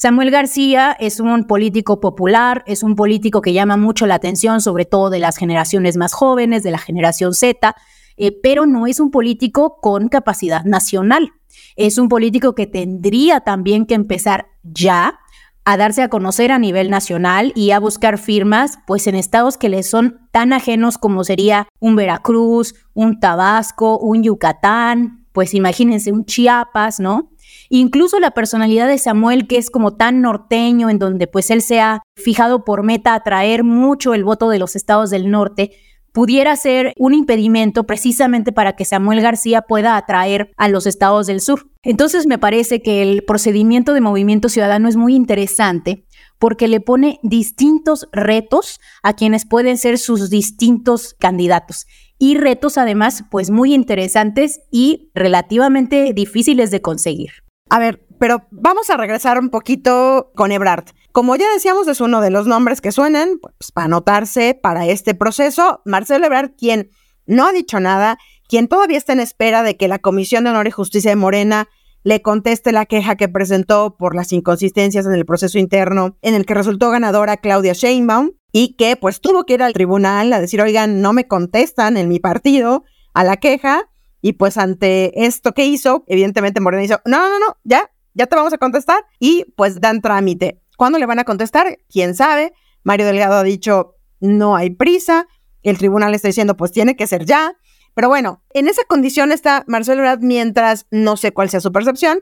Samuel 0.00 0.30
García 0.30 0.96
es 1.00 1.18
un 1.18 1.44
político 1.48 1.98
popular, 1.98 2.62
es 2.68 2.84
un 2.84 2.94
político 2.94 3.42
que 3.42 3.52
llama 3.52 3.76
mucho 3.76 4.06
la 4.06 4.14
atención, 4.14 4.60
sobre 4.60 4.84
todo 4.84 5.10
de 5.10 5.18
las 5.18 5.36
generaciones 5.36 5.96
más 5.96 6.12
jóvenes, 6.12 6.62
de 6.62 6.70
la 6.70 6.78
generación 6.78 7.34
Z, 7.34 7.74
eh, 8.16 8.30
pero 8.40 8.64
no 8.64 8.86
es 8.86 9.00
un 9.00 9.10
político 9.10 9.80
con 9.80 10.08
capacidad 10.08 10.62
nacional. 10.62 11.32
Es 11.74 11.98
un 11.98 12.08
político 12.08 12.54
que 12.54 12.68
tendría 12.68 13.40
también 13.40 13.86
que 13.86 13.94
empezar 13.94 14.46
ya 14.62 15.18
a 15.64 15.76
darse 15.76 16.02
a 16.02 16.08
conocer 16.08 16.52
a 16.52 16.60
nivel 16.60 16.90
nacional 16.90 17.52
y 17.56 17.72
a 17.72 17.80
buscar 17.80 18.18
firmas, 18.18 18.78
pues 18.86 19.08
en 19.08 19.16
estados 19.16 19.58
que 19.58 19.68
le 19.68 19.82
son 19.82 20.28
tan 20.30 20.52
ajenos 20.52 20.96
como 20.96 21.24
sería 21.24 21.66
un 21.80 21.96
Veracruz, 21.96 22.76
un 22.94 23.18
Tabasco, 23.18 23.98
un 23.98 24.22
Yucatán, 24.22 25.26
pues 25.32 25.54
imagínense 25.54 26.12
un 26.12 26.24
Chiapas, 26.24 27.00
¿no? 27.00 27.32
Incluso 27.70 28.18
la 28.18 28.30
personalidad 28.30 28.88
de 28.88 28.98
Samuel, 28.98 29.46
que 29.46 29.58
es 29.58 29.70
como 29.70 29.94
tan 29.94 30.22
norteño, 30.22 30.88
en 30.88 30.98
donde 30.98 31.26
pues 31.26 31.50
él 31.50 31.62
se 31.62 31.80
ha 31.80 32.02
fijado 32.16 32.64
por 32.64 32.82
meta 32.82 33.14
atraer 33.14 33.64
mucho 33.64 34.14
el 34.14 34.24
voto 34.24 34.48
de 34.48 34.58
los 34.58 34.74
estados 34.74 35.10
del 35.10 35.30
norte, 35.30 35.72
pudiera 36.12 36.56
ser 36.56 36.94
un 36.96 37.14
impedimento 37.14 37.84
precisamente 37.84 38.52
para 38.52 38.74
que 38.74 38.84
Samuel 38.84 39.20
García 39.20 39.62
pueda 39.62 39.96
atraer 39.96 40.50
a 40.56 40.68
los 40.68 40.86
estados 40.86 41.26
del 41.26 41.40
sur. 41.40 41.70
Entonces 41.82 42.26
me 42.26 42.38
parece 42.38 42.82
que 42.82 43.02
el 43.02 43.22
procedimiento 43.24 43.92
de 43.92 44.00
movimiento 44.00 44.48
ciudadano 44.48 44.88
es 44.88 44.96
muy 44.96 45.14
interesante 45.14 46.06
porque 46.38 46.68
le 46.68 46.80
pone 46.80 47.20
distintos 47.22 48.08
retos 48.12 48.80
a 49.02 49.14
quienes 49.14 49.46
pueden 49.46 49.76
ser 49.76 49.98
sus 49.98 50.30
distintos 50.30 51.14
candidatos 51.18 51.86
y 52.18 52.36
retos 52.36 52.78
además 52.78 53.24
pues 53.30 53.50
muy 53.50 53.74
interesantes 53.74 54.60
y 54.70 55.10
relativamente 55.14 56.12
difíciles 56.14 56.70
de 56.70 56.80
conseguir. 56.80 57.47
A 57.70 57.78
ver, 57.78 58.04
pero 58.18 58.46
vamos 58.50 58.90
a 58.90 58.96
regresar 58.96 59.38
un 59.38 59.50
poquito 59.50 60.32
con 60.34 60.52
Ebrard. 60.52 60.86
Como 61.12 61.36
ya 61.36 61.50
decíamos, 61.52 61.88
es 61.88 62.00
uno 62.00 62.20
de 62.20 62.30
los 62.30 62.46
nombres 62.46 62.80
que 62.80 62.92
suenan 62.92 63.38
pues, 63.40 63.72
para 63.72 63.86
anotarse 63.86 64.58
para 64.60 64.86
este 64.86 65.14
proceso. 65.14 65.82
Marcelo 65.84 66.26
Ebrard, 66.26 66.52
quien 66.56 66.90
no 67.26 67.46
ha 67.46 67.52
dicho 67.52 67.80
nada, 67.80 68.18
quien 68.48 68.68
todavía 68.68 68.98
está 68.98 69.12
en 69.12 69.20
espera 69.20 69.62
de 69.62 69.76
que 69.76 69.88
la 69.88 69.98
Comisión 69.98 70.44
de 70.44 70.50
Honor 70.50 70.66
y 70.66 70.70
Justicia 70.70 71.10
de 71.10 71.16
Morena 71.16 71.68
le 72.04 72.22
conteste 72.22 72.72
la 72.72 72.86
queja 72.86 73.16
que 73.16 73.28
presentó 73.28 73.96
por 73.98 74.14
las 74.14 74.32
inconsistencias 74.32 75.04
en 75.04 75.12
el 75.12 75.26
proceso 75.26 75.58
interno 75.58 76.16
en 76.22 76.34
el 76.34 76.46
que 76.46 76.54
resultó 76.54 76.90
ganadora 76.90 77.36
Claudia 77.36 77.74
Sheinbaum 77.74 78.32
y 78.52 78.76
que 78.76 78.96
pues 78.96 79.20
tuvo 79.20 79.44
que 79.44 79.54
ir 79.54 79.62
al 79.62 79.74
tribunal 79.74 80.32
a 80.32 80.40
decir, 80.40 80.62
oigan, 80.62 81.02
no 81.02 81.12
me 81.12 81.26
contestan 81.26 81.96
en 81.96 82.08
mi 82.08 82.18
partido 82.18 82.84
a 83.12 83.24
la 83.24 83.36
queja 83.36 83.90
y 84.20 84.34
pues 84.34 84.58
ante 84.58 85.24
esto 85.26 85.52
que 85.52 85.66
hizo, 85.66 86.04
evidentemente 86.06 86.60
Morena 86.60 86.82
dijo, 86.82 87.00
no, 87.04 87.28
no, 87.28 87.38
no, 87.38 87.56
ya, 87.64 87.90
ya 88.14 88.26
te 88.26 88.36
vamos 88.36 88.52
a 88.52 88.58
contestar 88.58 89.04
y 89.18 89.44
pues 89.56 89.80
dan 89.80 90.00
trámite. 90.00 90.60
¿Cuándo 90.76 90.98
le 90.98 91.06
van 91.06 91.18
a 91.18 91.24
contestar? 91.24 91.78
¿Quién 91.88 92.14
sabe? 92.14 92.52
Mario 92.82 93.06
Delgado 93.06 93.36
ha 93.36 93.42
dicho, 93.42 93.96
no 94.20 94.56
hay 94.56 94.70
prisa, 94.70 95.26
el 95.62 95.78
tribunal 95.78 96.14
está 96.14 96.28
diciendo, 96.28 96.56
pues 96.56 96.72
tiene 96.72 96.96
que 96.96 97.06
ser 97.06 97.24
ya. 97.24 97.56
Pero 97.94 98.08
bueno, 98.08 98.42
en 98.50 98.68
esa 98.68 98.82
condición 98.84 99.32
está 99.32 99.64
Marcelo 99.66 100.00
Ebrard 100.00 100.20
mientras, 100.20 100.86
no 100.90 101.16
sé 101.16 101.32
cuál 101.32 101.50
sea 101.50 101.60
su 101.60 101.72
percepción, 101.72 102.20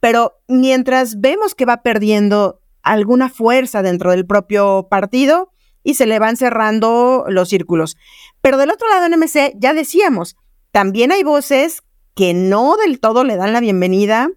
pero 0.00 0.40
mientras 0.48 1.20
vemos 1.20 1.54
que 1.54 1.66
va 1.66 1.82
perdiendo 1.82 2.60
alguna 2.82 3.28
fuerza 3.28 3.82
dentro 3.82 4.10
del 4.10 4.26
propio 4.26 4.88
partido 4.88 5.50
y 5.82 5.94
se 5.94 6.06
le 6.06 6.18
van 6.18 6.36
cerrando 6.36 7.24
los 7.28 7.48
círculos. 7.48 7.96
Pero 8.40 8.56
del 8.56 8.70
otro 8.70 8.88
lado 8.88 9.06
en 9.06 9.18
MC, 9.18 9.54
ya 9.58 9.74
decíamos, 9.74 10.36
también 10.70 11.12
hay 11.12 11.22
voces 11.22 11.82
que 12.14 12.34
no 12.34 12.76
del 12.76 13.00
todo 13.00 13.24
le 13.24 13.36
dan 13.36 13.52
la 13.52 13.60
bienvenida 13.60 14.28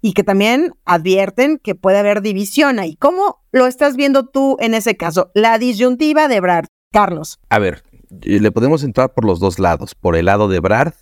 y 0.00 0.12
que 0.12 0.24
también 0.24 0.74
advierten 0.84 1.58
que 1.58 1.74
puede 1.74 1.98
haber 1.98 2.22
división 2.22 2.78
ahí. 2.78 2.96
¿Cómo 2.96 3.44
lo 3.52 3.66
estás 3.66 3.96
viendo 3.96 4.26
tú 4.26 4.56
en 4.60 4.74
ese 4.74 4.96
caso? 4.96 5.30
La 5.34 5.58
disyuntiva 5.58 6.28
de 6.28 6.36
Ebrard. 6.36 6.66
Carlos. 6.92 7.38
A 7.50 7.58
ver, 7.58 7.82
le 8.22 8.50
podemos 8.52 8.82
entrar 8.82 9.12
por 9.12 9.26
los 9.26 9.38
dos 9.38 9.58
lados, 9.58 9.94
por 9.94 10.16
el 10.16 10.26
lado 10.26 10.48
de 10.48 10.60
Brad 10.60 10.94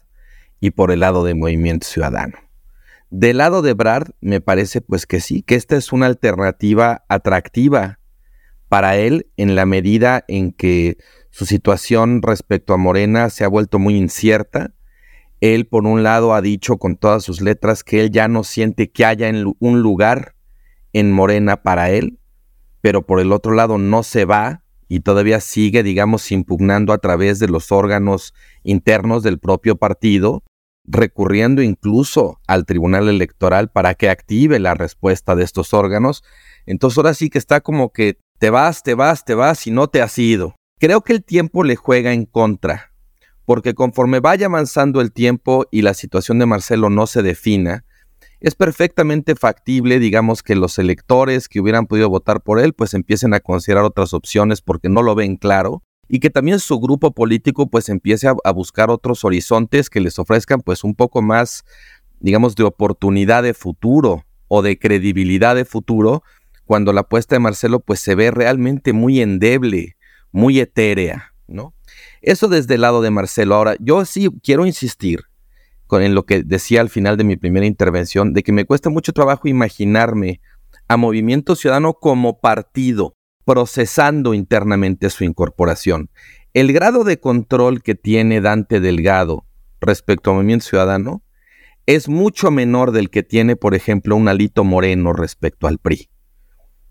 y 0.58 0.70
por 0.70 0.90
el 0.90 1.00
lado 1.00 1.24
de 1.24 1.34
Movimiento 1.34 1.86
Ciudadano. 1.86 2.36
Del 3.10 3.36
lado 3.36 3.62
de 3.62 3.74
Brad, 3.74 4.08
me 4.20 4.40
parece 4.40 4.80
pues 4.80 5.06
que 5.06 5.20
sí, 5.20 5.42
que 5.42 5.54
esta 5.54 5.76
es 5.76 5.92
una 5.92 6.06
alternativa 6.06 7.04
atractiva 7.08 8.00
para 8.68 8.96
él 8.96 9.28
en 9.36 9.54
la 9.54 9.66
medida 9.66 10.24
en 10.26 10.52
que 10.52 10.96
su 11.34 11.46
situación 11.46 12.22
respecto 12.22 12.74
a 12.74 12.76
Morena 12.76 13.28
se 13.28 13.42
ha 13.42 13.48
vuelto 13.48 13.80
muy 13.80 13.96
incierta. 13.96 14.72
Él, 15.40 15.66
por 15.66 15.84
un 15.84 16.04
lado, 16.04 16.32
ha 16.32 16.40
dicho 16.40 16.76
con 16.76 16.94
todas 16.96 17.24
sus 17.24 17.40
letras 17.40 17.82
que 17.82 18.00
él 18.00 18.12
ya 18.12 18.28
no 18.28 18.44
siente 18.44 18.92
que 18.92 19.04
haya 19.04 19.32
un 19.58 19.80
lugar 19.80 20.36
en 20.92 21.10
Morena 21.10 21.60
para 21.60 21.90
él, 21.90 22.20
pero 22.80 23.04
por 23.04 23.18
el 23.18 23.32
otro 23.32 23.52
lado 23.52 23.78
no 23.78 24.04
se 24.04 24.24
va 24.26 24.62
y 24.86 25.00
todavía 25.00 25.40
sigue, 25.40 25.82
digamos, 25.82 26.30
impugnando 26.30 26.92
a 26.92 26.98
través 26.98 27.40
de 27.40 27.48
los 27.48 27.72
órganos 27.72 28.32
internos 28.62 29.24
del 29.24 29.40
propio 29.40 29.74
partido, 29.74 30.44
recurriendo 30.84 31.62
incluso 31.62 32.38
al 32.46 32.64
Tribunal 32.64 33.08
Electoral 33.08 33.72
para 33.72 33.96
que 33.96 34.08
active 34.08 34.60
la 34.60 34.74
respuesta 34.74 35.34
de 35.34 35.42
estos 35.42 35.74
órganos. 35.74 36.22
Entonces 36.64 36.96
ahora 36.96 37.12
sí 37.12 37.28
que 37.28 37.38
está 37.38 37.60
como 37.60 37.90
que 37.90 38.18
te 38.38 38.50
vas, 38.50 38.84
te 38.84 38.94
vas, 38.94 39.24
te 39.24 39.34
vas 39.34 39.66
y 39.66 39.72
no 39.72 39.88
te 39.88 40.00
has 40.00 40.16
ido. 40.16 40.54
Creo 40.84 41.00
que 41.00 41.14
el 41.14 41.24
tiempo 41.24 41.64
le 41.64 41.76
juega 41.76 42.12
en 42.12 42.26
contra, 42.26 42.92
porque 43.46 43.72
conforme 43.72 44.20
vaya 44.20 44.48
avanzando 44.48 45.00
el 45.00 45.12
tiempo 45.12 45.64
y 45.70 45.80
la 45.80 45.94
situación 45.94 46.38
de 46.38 46.44
Marcelo 46.44 46.90
no 46.90 47.06
se 47.06 47.22
defina, 47.22 47.86
es 48.38 48.54
perfectamente 48.54 49.34
factible, 49.34 49.98
digamos, 49.98 50.42
que 50.42 50.54
los 50.54 50.78
electores 50.78 51.48
que 51.48 51.58
hubieran 51.58 51.86
podido 51.86 52.10
votar 52.10 52.42
por 52.42 52.60
él, 52.60 52.74
pues 52.74 52.92
empiecen 52.92 53.32
a 53.32 53.40
considerar 53.40 53.82
otras 53.84 54.12
opciones 54.12 54.60
porque 54.60 54.90
no 54.90 55.00
lo 55.00 55.14
ven 55.14 55.36
claro 55.36 55.82
y 56.06 56.20
que 56.20 56.28
también 56.28 56.60
su 56.60 56.78
grupo 56.78 57.12
político 57.12 57.70
pues 57.70 57.88
empiece 57.88 58.28
a, 58.28 58.52
buscar 58.52 58.90
otros 58.90 59.24
horizontes 59.24 59.88
que 59.88 60.02
les 60.02 60.18
ofrezcan 60.18 60.60
pues 60.60 60.84
un 60.84 60.94
poco 60.94 61.22
más, 61.22 61.64
digamos, 62.20 62.56
de 62.56 62.64
oportunidad 62.64 63.42
de 63.42 63.54
futuro 63.54 64.26
o 64.48 64.60
de 64.60 64.78
credibilidad 64.78 65.56
de 65.56 65.64
futuro 65.64 66.22
cuando 66.66 66.92
la 66.92 67.00
apuesta 67.00 67.36
de 67.36 67.40
Marcelo 67.40 67.80
pues 67.80 68.00
se 68.00 68.14
ve 68.14 68.30
realmente 68.30 68.92
muy 68.92 69.22
endeble, 69.22 69.96
muy 70.34 70.60
etérea, 70.60 71.32
¿no? 71.46 71.74
Eso 72.20 72.48
desde 72.48 72.74
el 72.74 72.82
lado 72.82 73.00
de 73.00 73.10
Marcelo. 73.10 73.54
Ahora, 73.54 73.76
yo 73.78 74.04
sí 74.04 74.28
quiero 74.42 74.66
insistir 74.66 75.20
en 76.02 76.14
lo 76.14 76.26
que 76.26 76.42
decía 76.42 76.80
al 76.80 76.90
final 76.90 77.16
de 77.16 77.24
mi 77.24 77.36
primera 77.36 77.66
intervención, 77.66 78.32
de 78.32 78.42
que 78.42 78.52
me 78.52 78.64
cuesta 78.64 78.90
mucho 78.90 79.12
trabajo 79.12 79.48
imaginarme 79.48 80.40
a 80.88 80.96
Movimiento 80.96 81.56
Ciudadano 81.56 81.94
como 81.94 82.40
partido, 82.40 83.16
procesando 83.44 84.34
internamente 84.34 85.10
su 85.10 85.24
incorporación. 85.24 86.10
El 86.52 86.72
grado 86.72 87.04
de 87.04 87.20
control 87.20 87.82
que 87.82 87.94
tiene 87.94 88.40
Dante 88.40 88.80
Delgado 88.80 89.44
respecto 89.80 90.30
a 90.30 90.34
Movimiento 90.34 90.66
Ciudadano 90.66 91.22
es 91.86 92.08
mucho 92.08 92.50
menor 92.50 92.92
del 92.92 93.10
que 93.10 93.22
tiene, 93.22 93.56
por 93.56 93.74
ejemplo, 93.74 94.16
un 94.16 94.28
Alito 94.28 94.64
Moreno 94.64 95.12
respecto 95.12 95.66
al 95.66 95.78
PRI. 95.78 96.08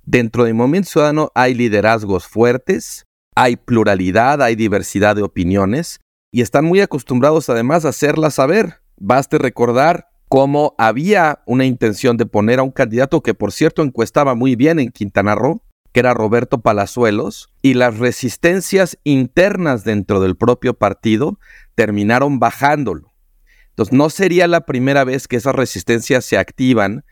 Dentro 0.04 0.44
de 0.44 0.54
Movimiento 0.54 0.90
Ciudadano 0.90 1.32
hay 1.34 1.54
liderazgos 1.54 2.28
fuertes, 2.28 3.06
hay 3.36 3.56
pluralidad, 3.56 4.42
hay 4.42 4.56
diversidad 4.56 5.16
de 5.16 5.24
opiniones 5.24 6.00
y 6.32 6.42
están 6.42 6.66
muy 6.66 6.82
acostumbrados 6.82 7.50
además 7.50 7.86
a 7.86 7.90
hacerlas 7.90 8.36
saber. 8.36 8.82
Baste 8.98 9.38
recordar 9.38 10.08
cómo 10.30 10.74
había 10.78 11.44
una 11.46 11.66
intención 11.66 12.18
de 12.18 12.26
poner 12.26 12.60
a 12.60 12.64
un 12.64 12.72
candidato 12.72 13.22
que 13.22 13.34
por 13.34 13.52
cierto 13.52 13.84
encuestaba 13.84 14.34
muy 14.36 14.56
bien 14.56 14.80
en 14.80 14.90
Quintana 14.90 15.36
Roo, 15.36 15.62
que 15.92 16.00
era 16.00 16.16
Roberto 16.16 16.62
Palazuelos, 16.62 17.52
y 17.62 17.76
las 17.76 18.00
resistencias 18.00 18.98
internas 19.04 19.84
dentro 19.84 20.20
del 20.22 20.36
propio 20.36 20.74
partido 20.74 21.40
terminaron 21.76 22.40
bajándolo. 22.40 23.14
Entonces 23.70 23.94
no 23.94 24.10
sería 24.10 24.48
la 24.48 24.66
primera 24.66 25.04
vez 25.04 25.28
que 25.28 25.36
esas 25.36 25.56
resistencias 25.56 26.26
se 26.26 26.38
activan 26.38 27.06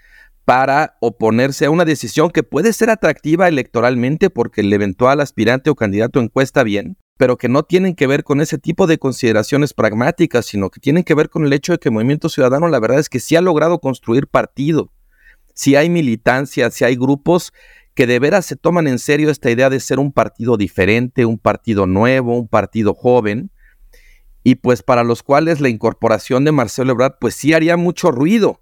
para 0.46 0.98
oponerse 1.02 1.66
a 1.66 1.70
una 1.70 1.86
decisión 1.86 2.32
que 2.32 2.44
puede 2.44 2.74
ser 2.74 2.90
atractiva 2.90 3.48
electoralmente 3.48 4.30
porque 4.30 4.62
el 4.62 4.74
eventual 4.74 5.22
aspirante 5.22 5.70
o 5.70 5.76
candidato 5.76 6.20
encuesta 6.20 6.64
bien, 6.64 6.98
pero 7.18 7.38
que 7.38 7.50
no 7.50 7.64
tienen 7.64 7.96
que 7.96 8.08
ver 8.08 8.24
con 8.24 8.42
ese 8.42 8.58
tipo 8.58 8.88
de 8.88 8.98
consideraciones 8.98 9.74
pragmáticas, 9.74 10.46
sino 10.46 10.70
que 10.70 10.80
tienen 10.80 11.04
que 11.04 11.14
ver 11.14 11.30
con 11.30 11.46
el 11.46 11.54
hecho 11.54 11.74
de 11.74 11.78
que 11.78 11.90
el 11.90 11.94
Movimiento 11.94 12.30
Ciudadano 12.30 12.68
la 12.68 12.80
verdad 12.80 13.00
es 13.00 13.10
que 13.10 13.20
sí 13.20 13.36
ha 13.36 13.42
logrado 13.42 13.80
construir 13.80 14.28
partido, 14.28 14.92
si 15.54 15.76
hay 15.76 15.90
militancia, 15.90 16.72
si 16.72 16.86
hay 16.86 16.96
grupos 16.96 17.54
que 17.94 18.08
de 18.08 18.20
veras 18.20 18.46
se 18.46 18.56
toman 18.56 18.88
en 18.88 19.00
serio 19.00 19.30
esta 19.30 19.52
idea 19.52 19.70
de 19.70 19.80
ser 19.80 20.00
un 20.00 20.12
partido 20.12 20.58
diferente, 20.58 21.26
un 21.26 21.38
partido 21.38 21.86
nuevo, 21.86 22.38
un 22.38 22.48
partido 22.48 22.94
joven, 22.94 23.52
y 24.44 24.56
pues 24.56 24.82
para 24.82 25.04
los 25.04 25.24
cuales 25.24 25.60
la 25.60 25.70
incorporación 25.70 26.46
de 26.46 26.52
Marcelo 26.52 26.94
Ebrard 26.94 27.16
pues 27.20 27.36
sí 27.36 27.54
haría 27.54 27.78
mucho 27.78 28.12
ruido. 28.12 28.62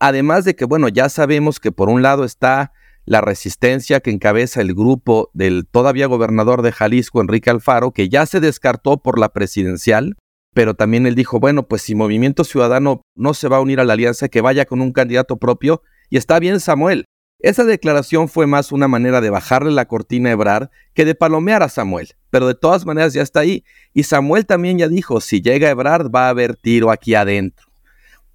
Además 0.00 0.44
de 0.44 0.54
que, 0.56 0.64
bueno, 0.64 0.88
ya 0.88 1.08
sabemos 1.08 1.60
que 1.60 1.72
por 1.72 1.88
un 1.88 2.02
lado 2.02 2.24
está 2.24 2.72
la 3.04 3.20
resistencia 3.20 4.00
que 4.00 4.10
encabeza 4.10 4.60
el 4.60 4.74
grupo 4.74 5.30
del 5.32 5.66
todavía 5.66 6.06
gobernador 6.06 6.62
de 6.62 6.72
Jalisco, 6.72 7.20
Enrique 7.20 7.48
Alfaro, 7.48 7.92
que 7.92 8.08
ya 8.08 8.26
se 8.26 8.38
descartó 8.40 8.98
por 8.98 9.18
la 9.18 9.30
presidencial, 9.30 10.16
pero 10.54 10.74
también 10.74 11.06
él 11.06 11.14
dijo, 11.14 11.40
bueno, 11.40 11.68
pues 11.68 11.82
si 11.82 11.94
Movimiento 11.94 12.44
Ciudadano 12.44 13.00
no 13.14 13.32
se 13.32 13.48
va 13.48 13.56
a 13.56 13.60
unir 13.60 13.80
a 13.80 13.84
la 13.84 13.94
alianza, 13.94 14.28
que 14.28 14.42
vaya 14.42 14.66
con 14.66 14.82
un 14.82 14.92
candidato 14.92 15.38
propio, 15.38 15.82
y 16.10 16.16
está 16.16 16.38
bien 16.38 16.60
Samuel. 16.60 17.04
Esa 17.40 17.64
declaración 17.64 18.28
fue 18.28 18.48
más 18.48 18.72
una 18.72 18.88
manera 18.88 19.20
de 19.20 19.30
bajarle 19.30 19.70
la 19.70 19.86
cortina 19.86 20.28
a 20.28 20.32
Ebrar 20.32 20.70
que 20.92 21.04
de 21.04 21.14
palomear 21.14 21.62
a 21.62 21.68
Samuel, 21.68 22.08
pero 22.30 22.48
de 22.48 22.56
todas 22.56 22.84
maneras 22.84 23.14
ya 23.14 23.22
está 23.22 23.40
ahí. 23.40 23.64
Y 23.94 24.02
Samuel 24.02 24.44
también 24.44 24.76
ya 24.76 24.88
dijo, 24.88 25.20
si 25.20 25.40
llega 25.40 25.70
Ebrard 25.70 26.10
va 26.10 26.26
a 26.26 26.30
haber 26.30 26.56
tiro 26.56 26.90
aquí 26.90 27.14
adentro. 27.14 27.67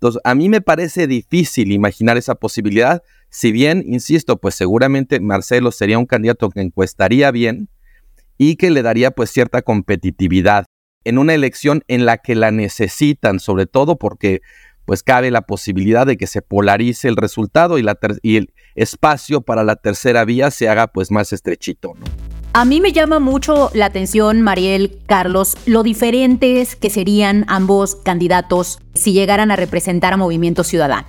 Entonces, 0.03 0.21
a 0.25 0.35
mí 0.35 0.49
me 0.49 0.59
parece 0.59 1.07
difícil 1.07 1.71
imaginar 1.71 2.17
esa 2.17 2.35
posibilidad, 2.35 3.01
si 3.29 3.53
bien, 3.53 3.85
insisto, 3.87 4.35
pues 4.35 4.53
seguramente 4.53 5.21
Marcelo 5.21 5.71
sería 5.71 5.97
un 5.97 6.05
candidato 6.05 6.49
que 6.49 6.59
encuestaría 6.59 7.31
bien 7.31 7.69
y 8.37 8.57
que 8.57 8.69
le 8.69 8.81
daría 8.81 9.11
pues 9.11 9.29
cierta 9.29 9.61
competitividad 9.61 10.65
en 11.05 11.19
una 11.19 11.33
elección 11.33 11.85
en 11.87 12.05
la 12.05 12.17
que 12.17 12.35
la 12.35 12.51
necesitan, 12.51 13.39
sobre 13.39 13.65
todo 13.65 13.97
porque 13.97 14.41
pues 14.83 15.03
cabe 15.03 15.31
la 15.31 15.43
posibilidad 15.43 16.05
de 16.05 16.17
que 16.17 16.27
se 16.27 16.41
polarice 16.41 17.07
el 17.07 17.15
resultado 17.15 17.79
y, 17.79 17.85
el 18.35 18.53
espacio 18.75 19.39
para 19.39 19.63
la 19.63 19.77
tercera 19.77 20.25
vía 20.25 20.51
se 20.51 20.67
haga 20.67 20.87
pues 20.87 21.11
más 21.11 21.31
estrechito. 21.31 21.93
¿no? 21.95 22.32
A 22.55 22.65
mí 22.65 22.81
me 22.81 22.91
llama 22.91 23.17
mucho 23.17 23.71
la 23.73 23.87
atención, 23.87 24.43
Mariel, 24.43 24.99
Carlos, 25.07 25.57
lo 25.65 25.81
diferentes 25.81 26.75
que 26.75 26.91
serían 26.91 27.45
ambos 27.47 27.95
candidatos 27.95 28.77
si 28.93 29.11
llegaran 29.11 29.49
a 29.49 29.55
representar 29.55 30.13
a 30.13 30.17
Movimiento 30.17 30.63
Ciudadano. 30.63 31.07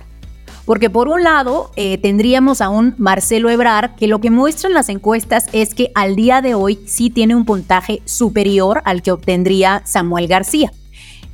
Porque 0.65 0.89
por 0.89 1.07
un 1.07 1.21
lado 1.21 1.69
eh, 1.75 1.99
tendríamos 1.99 2.61
a 2.61 2.69
un 2.69 2.95
Marcelo 2.97 3.51
Ebrar 3.51 3.95
que 3.95 4.07
lo 4.07 4.19
que 4.21 4.31
muestran 4.31 4.73
las 4.73 4.89
encuestas 4.89 5.45
es 5.53 5.75
que 5.75 5.91
al 5.93 6.15
día 6.15 6.41
de 6.41 6.55
hoy 6.55 6.79
sí 6.87 7.11
tiene 7.11 7.35
un 7.35 7.45
puntaje 7.45 8.01
superior 8.05 8.81
al 8.83 9.03
que 9.03 9.11
obtendría 9.11 9.83
Samuel 9.85 10.27
García. 10.27 10.71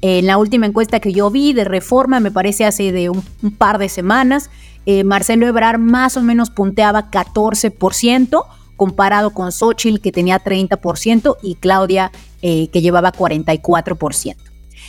En 0.01 0.25
la 0.25 0.37
última 0.37 0.65
encuesta 0.65 0.99
que 0.99 1.13
yo 1.13 1.31
vi 1.31 1.53
de 1.53 1.63
reforma, 1.63 2.19
me 2.19 2.31
parece 2.31 2.65
hace 2.65 2.91
de 2.91 3.09
un, 3.09 3.23
par 3.57 3.77
de 3.77 3.87
semanas, 3.87 4.49
eh, 4.85 5.05
Marcelo 5.05 5.47
Ebrar 5.47 5.77
más 5.77 6.17
o 6.17 6.21
menos 6.21 6.49
punteaba 6.49 7.09
14%, 7.09 8.45
comparado 8.81 9.29
con 9.29 9.51
Xochitl 9.51 10.01
que 10.01 10.11
tenía 10.11 10.43
30% 10.43 11.37
y 11.43 11.53
Claudia 11.53 12.11
eh, 12.41 12.67
que 12.69 12.81
llevaba 12.81 13.11
44%. 13.11 14.35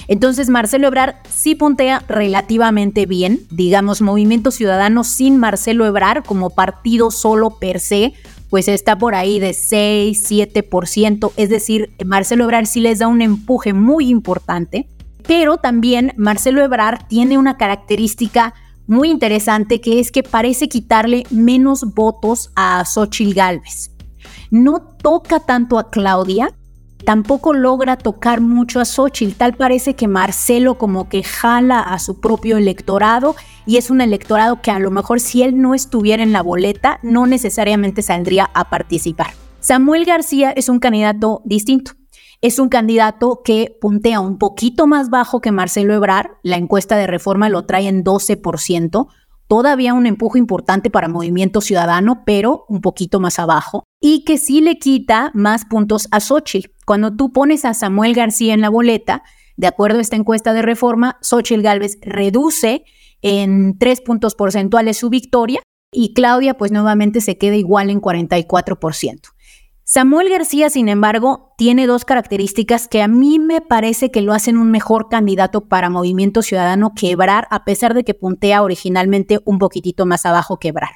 Entonces 0.08 0.48
Marcelo 0.48 0.86
Ebrar 0.86 1.20
sí 1.28 1.54
puntea 1.54 2.02
relativamente 2.08 3.04
bien, 3.04 3.40
digamos, 3.50 4.00
Movimiento 4.00 4.50
Ciudadano 4.50 5.04
sin 5.04 5.36
Marcelo 5.36 5.84
Ebrar 5.84 6.22
como 6.22 6.48
partido 6.48 7.10
solo 7.10 7.58
per 7.58 7.80
se, 7.80 8.14
pues 8.48 8.66
está 8.66 8.96
por 8.96 9.14
ahí 9.14 9.38
de 9.38 9.52
6, 9.52 10.24
7%, 10.26 11.32
es 11.36 11.50
decir, 11.50 11.90
Marcelo 12.02 12.44
Ebrar 12.44 12.66
sí 12.66 12.80
les 12.80 13.00
da 13.00 13.08
un 13.08 13.20
empuje 13.20 13.74
muy 13.74 14.08
importante, 14.08 14.88
pero 15.26 15.58
también 15.58 16.14
Marcelo 16.16 16.62
Ebrar 16.62 17.06
tiene 17.08 17.36
una 17.36 17.58
característica 17.58 18.54
muy 18.92 19.10
interesante 19.10 19.80
que 19.80 19.98
es 19.98 20.12
que 20.12 20.22
parece 20.22 20.68
quitarle 20.68 21.24
menos 21.30 21.94
votos 21.94 22.52
a 22.54 22.84
Xochitl 22.84 23.34
Galvez. 23.34 23.90
No 24.50 24.80
toca 24.80 25.40
tanto 25.40 25.78
a 25.78 25.90
Claudia, 25.90 26.52
tampoco 27.04 27.54
logra 27.54 27.96
tocar 27.96 28.40
mucho 28.40 28.80
a 28.80 28.84
Xochitl. 28.84 29.34
Tal 29.34 29.54
parece 29.54 29.94
que 29.94 30.08
Marcelo 30.08 30.76
como 30.76 31.08
que 31.08 31.22
jala 31.22 31.80
a 31.80 31.98
su 31.98 32.20
propio 32.20 32.58
electorado 32.58 33.34
y 33.66 33.78
es 33.78 33.90
un 33.90 34.02
electorado 34.02 34.60
que 34.60 34.70
a 34.70 34.78
lo 34.78 34.90
mejor 34.90 35.20
si 35.20 35.42
él 35.42 35.60
no 35.60 35.74
estuviera 35.74 36.22
en 36.22 36.32
la 36.32 36.42
boleta 36.42 37.00
no 37.02 37.26
necesariamente 37.26 38.02
saldría 38.02 38.50
a 38.52 38.68
participar. 38.68 39.28
Samuel 39.60 40.04
García 40.04 40.50
es 40.50 40.68
un 40.68 40.80
candidato 40.80 41.40
distinto. 41.44 41.92
Es 42.42 42.58
un 42.58 42.68
candidato 42.68 43.42
que 43.44 43.78
puntea 43.80 44.18
un 44.18 44.36
poquito 44.36 44.88
más 44.88 45.10
bajo 45.10 45.40
que 45.40 45.52
Marcelo 45.52 45.94
Ebrar. 45.94 46.38
La 46.42 46.56
encuesta 46.56 46.96
de 46.96 47.06
reforma 47.06 47.48
lo 47.48 47.66
trae 47.66 47.86
en 47.86 48.02
12%. 48.02 49.06
Todavía 49.46 49.94
un 49.94 50.06
empuje 50.06 50.40
importante 50.40 50.90
para 50.90 51.06
Movimiento 51.06 51.60
Ciudadano, 51.60 52.24
pero 52.26 52.64
un 52.68 52.80
poquito 52.80 53.20
más 53.20 53.38
abajo. 53.38 53.84
Y 54.00 54.24
que 54.24 54.38
sí 54.38 54.60
le 54.60 54.80
quita 54.80 55.30
más 55.34 55.64
puntos 55.66 56.08
a 56.10 56.18
Xochitl. 56.18 56.72
Cuando 56.84 57.14
tú 57.14 57.32
pones 57.32 57.64
a 57.64 57.74
Samuel 57.74 58.12
García 58.12 58.54
en 58.54 58.60
la 58.60 58.70
boleta, 58.70 59.22
de 59.56 59.68
acuerdo 59.68 59.98
a 59.98 60.02
esta 60.02 60.16
encuesta 60.16 60.52
de 60.52 60.62
reforma, 60.62 61.18
Xochitl 61.22 61.62
Gálvez 61.62 61.98
reduce 62.02 62.82
en 63.20 63.78
tres 63.78 64.00
puntos 64.00 64.34
porcentuales 64.34 64.96
su 64.96 65.10
victoria 65.10 65.60
y 65.92 66.12
Claudia 66.12 66.54
pues 66.54 66.72
nuevamente 66.72 67.20
se 67.20 67.38
queda 67.38 67.54
igual 67.54 67.88
en 67.88 68.00
44%. 68.00 69.31
Samuel 69.94 70.30
García, 70.30 70.70
sin 70.70 70.88
embargo, 70.88 71.52
tiene 71.58 71.86
dos 71.86 72.06
características 72.06 72.88
que 72.88 73.02
a 73.02 73.08
mí 73.08 73.38
me 73.38 73.60
parece 73.60 74.10
que 74.10 74.22
lo 74.22 74.32
hacen 74.32 74.56
un 74.56 74.70
mejor 74.70 75.10
candidato 75.10 75.68
para 75.68 75.90
Movimiento 75.90 76.40
Ciudadano 76.40 76.94
que 76.96 77.10
Ebrar, 77.10 77.46
a 77.50 77.66
pesar 77.66 77.92
de 77.92 78.02
que 78.02 78.14
puntea 78.14 78.62
originalmente 78.62 79.40
un 79.44 79.58
poquitito 79.58 80.06
más 80.06 80.24
abajo 80.24 80.58
que 80.58 80.68
Ebrar. 80.68 80.92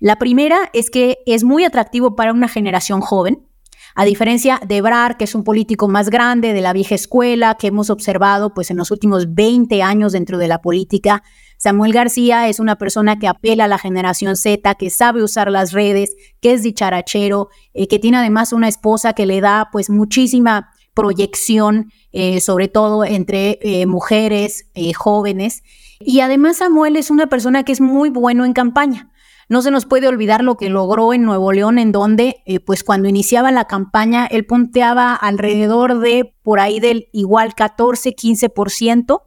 La 0.00 0.16
primera 0.16 0.70
es 0.72 0.88
que 0.88 1.18
es 1.26 1.44
muy 1.44 1.66
atractivo 1.66 2.16
para 2.16 2.32
una 2.32 2.48
generación 2.48 3.02
joven, 3.02 3.46
a 3.94 4.06
diferencia 4.06 4.58
de 4.66 4.78
Ebrar, 4.78 5.18
que 5.18 5.24
es 5.24 5.34
un 5.34 5.44
político 5.44 5.86
más 5.88 6.08
grande 6.08 6.54
de 6.54 6.62
la 6.62 6.72
vieja 6.72 6.94
escuela 6.94 7.56
que 7.56 7.66
hemos 7.66 7.90
observado 7.90 8.54
pues 8.54 8.70
en 8.70 8.78
los 8.78 8.90
últimos 8.90 9.34
20 9.34 9.82
años 9.82 10.12
dentro 10.12 10.38
de 10.38 10.48
la 10.48 10.62
política, 10.62 11.22
Samuel 11.62 11.92
García 11.92 12.48
es 12.48 12.58
una 12.58 12.74
persona 12.74 13.20
que 13.20 13.28
apela 13.28 13.66
a 13.66 13.68
la 13.68 13.78
generación 13.78 14.34
Z, 14.34 14.74
que 14.74 14.90
sabe 14.90 15.22
usar 15.22 15.48
las 15.48 15.70
redes, 15.70 16.16
que 16.40 16.54
es 16.54 16.64
dicharachero, 16.64 17.50
eh, 17.72 17.86
que 17.86 18.00
tiene 18.00 18.16
además 18.16 18.52
una 18.52 18.66
esposa 18.66 19.12
que 19.12 19.26
le 19.26 19.40
da 19.40 19.68
pues 19.70 19.88
muchísima 19.88 20.70
proyección, 20.92 21.92
eh, 22.10 22.40
sobre 22.40 22.66
todo 22.66 23.04
entre 23.04 23.60
eh, 23.62 23.86
mujeres 23.86 24.66
jóvenes. 24.96 25.62
Y 26.00 26.18
además 26.18 26.56
Samuel 26.56 26.96
es 26.96 27.12
una 27.12 27.28
persona 27.28 27.62
que 27.62 27.70
es 27.70 27.80
muy 27.80 28.10
bueno 28.10 28.44
en 28.44 28.54
campaña. 28.54 29.12
No 29.48 29.62
se 29.62 29.70
nos 29.70 29.86
puede 29.86 30.08
olvidar 30.08 30.42
lo 30.42 30.56
que 30.56 30.68
logró 30.68 31.12
en 31.14 31.22
Nuevo 31.22 31.52
León, 31.52 31.78
en 31.78 31.92
donde, 31.92 32.42
pues 32.66 32.82
cuando 32.82 33.08
iniciaba 33.08 33.52
la 33.52 33.66
campaña, 33.66 34.26
él 34.26 34.46
punteaba 34.46 35.14
alrededor 35.14 36.00
de 36.00 36.34
por 36.42 36.58
ahí 36.58 36.80
del 36.80 37.08
igual 37.12 37.54
14, 37.54 38.16
15%, 38.16 39.22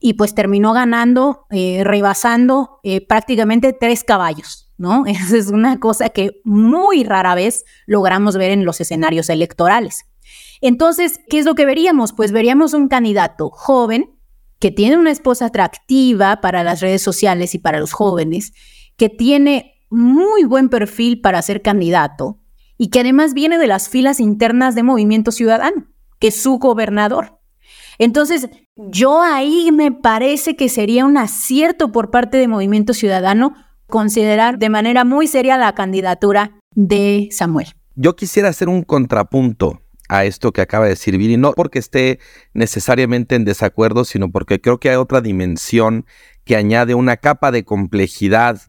y 0.00 0.14
pues 0.14 0.34
terminó 0.34 0.72
ganando, 0.72 1.46
eh, 1.50 1.82
rebasando 1.84 2.80
eh, 2.82 3.04
prácticamente 3.04 3.72
tres 3.72 4.04
caballos, 4.04 4.72
¿no? 4.76 5.04
Esa 5.06 5.36
es 5.36 5.48
una 5.48 5.80
cosa 5.80 6.10
que 6.10 6.40
muy 6.44 7.04
rara 7.04 7.34
vez 7.34 7.64
logramos 7.86 8.36
ver 8.36 8.52
en 8.52 8.64
los 8.64 8.80
escenarios 8.80 9.28
electorales. 9.28 10.06
Entonces, 10.60 11.20
¿qué 11.28 11.38
es 11.38 11.46
lo 11.46 11.54
que 11.54 11.66
veríamos? 11.66 12.12
Pues 12.12 12.32
veríamos 12.32 12.74
un 12.74 12.88
candidato 12.88 13.50
joven 13.50 14.18
que 14.58 14.70
tiene 14.70 14.96
una 14.96 15.12
esposa 15.12 15.46
atractiva 15.46 16.40
para 16.40 16.64
las 16.64 16.80
redes 16.80 17.02
sociales 17.02 17.54
y 17.54 17.58
para 17.58 17.78
los 17.78 17.92
jóvenes, 17.92 18.52
que 18.96 19.08
tiene 19.08 19.74
muy 19.88 20.44
buen 20.44 20.68
perfil 20.68 21.20
para 21.20 21.42
ser 21.42 21.62
candidato 21.62 22.40
y 22.76 22.90
que 22.90 23.00
además 23.00 23.34
viene 23.34 23.58
de 23.58 23.66
las 23.66 23.88
filas 23.88 24.20
internas 24.20 24.74
de 24.74 24.82
Movimiento 24.82 25.30
Ciudadano, 25.30 25.86
que 26.18 26.28
es 26.28 26.40
su 26.40 26.58
gobernador. 26.58 27.38
Entonces, 27.98 28.48
yo 28.78 29.20
ahí 29.22 29.70
me 29.72 29.90
parece 29.90 30.54
que 30.54 30.68
sería 30.68 31.04
un 31.04 31.16
acierto 31.16 31.90
por 31.90 32.10
parte 32.10 32.36
de 32.36 32.46
Movimiento 32.46 32.94
Ciudadano 32.94 33.54
considerar 33.88 34.58
de 34.58 34.68
manera 34.68 35.04
muy 35.04 35.26
seria 35.26 35.58
la 35.58 35.74
candidatura 35.74 36.60
de 36.74 37.28
Samuel. 37.32 37.74
Yo 37.96 38.14
quisiera 38.14 38.50
hacer 38.50 38.68
un 38.68 38.82
contrapunto 38.82 39.80
a 40.08 40.24
esto 40.24 40.52
que 40.52 40.60
acaba 40.60 40.84
de 40.84 40.90
decir 40.90 41.18
Viri, 41.18 41.36
no 41.36 41.52
porque 41.52 41.80
esté 41.80 42.20
necesariamente 42.54 43.34
en 43.34 43.44
desacuerdo, 43.44 44.04
sino 44.04 44.30
porque 44.30 44.60
creo 44.60 44.78
que 44.78 44.90
hay 44.90 44.96
otra 44.96 45.20
dimensión 45.20 46.06
que 46.44 46.54
añade 46.54 46.94
una 46.94 47.16
capa 47.16 47.50
de 47.50 47.64
complejidad 47.64 48.62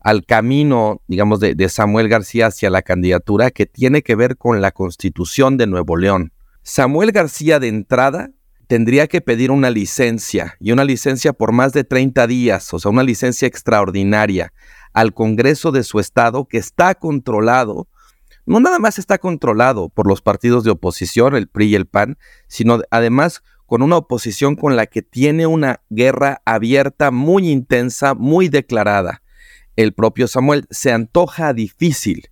al 0.00 0.26
camino, 0.26 1.00
digamos, 1.08 1.40
de, 1.40 1.54
de, 1.54 1.68
Samuel 1.70 2.08
García 2.08 2.48
hacia 2.48 2.68
la 2.68 2.82
candidatura 2.82 3.50
que 3.50 3.64
tiene 3.64 4.02
que 4.02 4.14
ver 4.14 4.36
con 4.36 4.60
la 4.60 4.70
constitución 4.70 5.56
de 5.56 5.66
Nuevo 5.66 5.96
León. 5.96 6.32
Samuel 6.62 7.10
García 7.10 7.58
de 7.58 7.68
entrada 7.68 8.30
tendría 8.66 9.06
que 9.06 9.20
pedir 9.20 9.50
una 9.50 9.70
licencia 9.70 10.56
y 10.60 10.72
una 10.72 10.84
licencia 10.84 11.32
por 11.32 11.52
más 11.52 11.72
de 11.72 11.84
30 11.84 12.26
días, 12.26 12.72
o 12.72 12.78
sea, 12.78 12.90
una 12.90 13.02
licencia 13.02 13.46
extraordinaria 13.46 14.52
al 14.92 15.12
Congreso 15.12 15.72
de 15.72 15.82
su 15.82 16.00
estado 16.00 16.46
que 16.46 16.58
está 16.58 16.94
controlado, 16.94 17.88
no 18.46 18.60
nada 18.60 18.78
más 18.78 18.98
está 18.98 19.18
controlado 19.18 19.88
por 19.88 20.06
los 20.06 20.22
partidos 20.22 20.64
de 20.64 20.70
oposición, 20.70 21.34
el 21.34 21.48
PRI 21.48 21.66
y 21.66 21.74
el 21.74 21.86
PAN, 21.86 22.18
sino 22.46 22.80
además 22.90 23.42
con 23.66 23.82
una 23.82 23.96
oposición 23.96 24.56
con 24.56 24.76
la 24.76 24.86
que 24.86 25.02
tiene 25.02 25.46
una 25.46 25.80
guerra 25.88 26.42
abierta 26.44 27.10
muy 27.10 27.50
intensa, 27.50 28.14
muy 28.14 28.48
declarada. 28.48 29.22
El 29.76 29.94
propio 29.94 30.28
Samuel 30.28 30.66
se 30.70 30.92
antoja 30.92 31.52
difícil 31.52 32.30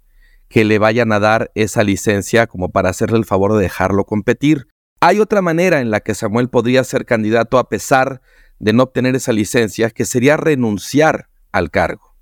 que 0.48 0.64
le 0.64 0.78
vayan 0.78 1.12
a 1.12 1.18
dar 1.18 1.50
esa 1.54 1.82
licencia 1.82 2.46
como 2.46 2.70
para 2.70 2.90
hacerle 2.90 3.18
el 3.18 3.24
favor 3.24 3.54
de 3.54 3.62
dejarlo 3.62 4.04
competir. 4.04 4.68
Hay 5.04 5.18
otra 5.18 5.42
manera 5.42 5.80
en 5.80 5.90
la 5.90 5.98
que 5.98 6.14
Samuel 6.14 6.48
podría 6.48 6.84
ser 6.84 7.04
candidato 7.04 7.58
a 7.58 7.68
pesar 7.68 8.22
de 8.60 8.72
no 8.72 8.84
obtener 8.84 9.16
esa 9.16 9.32
licencia, 9.32 9.90
que 9.90 10.04
sería 10.04 10.36
renunciar 10.36 11.28
al 11.50 11.72
cargo. 11.72 12.14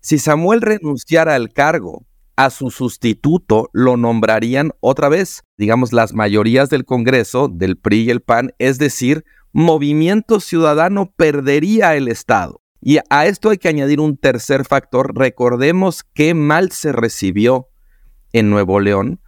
Si 0.00 0.18
Samuel 0.18 0.62
renunciara 0.62 1.34
al 1.34 1.52
cargo, 1.52 2.06
a 2.34 2.48
su 2.48 2.70
sustituto 2.70 3.68
lo 3.74 3.98
nombrarían 3.98 4.72
otra 4.80 5.10
vez, 5.10 5.42
digamos, 5.58 5.92
las 5.92 6.14
mayorías 6.14 6.70
del 6.70 6.86
Congreso, 6.86 7.48
del 7.48 7.76
PRI 7.76 8.04
y 8.04 8.10
el 8.10 8.22
PAN, 8.22 8.54
es 8.58 8.78
decir, 8.78 9.26
Movimiento 9.52 10.40
Ciudadano 10.40 11.12
perdería 11.14 11.94
el 11.94 12.08
Estado. 12.08 12.62
Y 12.80 13.00
a 13.10 13.26
esto 13.26 13.50
hay 13.50 13.58
que 13.58 13.68
añadir 13.68 14.00
un 14.00 14.16
tercer 14.16 14.64
factor. 14.64 15.14
Recordemos 15.14 16.04
qué 16.14 16.32
mal 16.32 16.72
se 16.72 16.90
recibió 16.90 17.68
en 18.32 18.48
Nuevo 18.48 18.80
León 18.80 19.20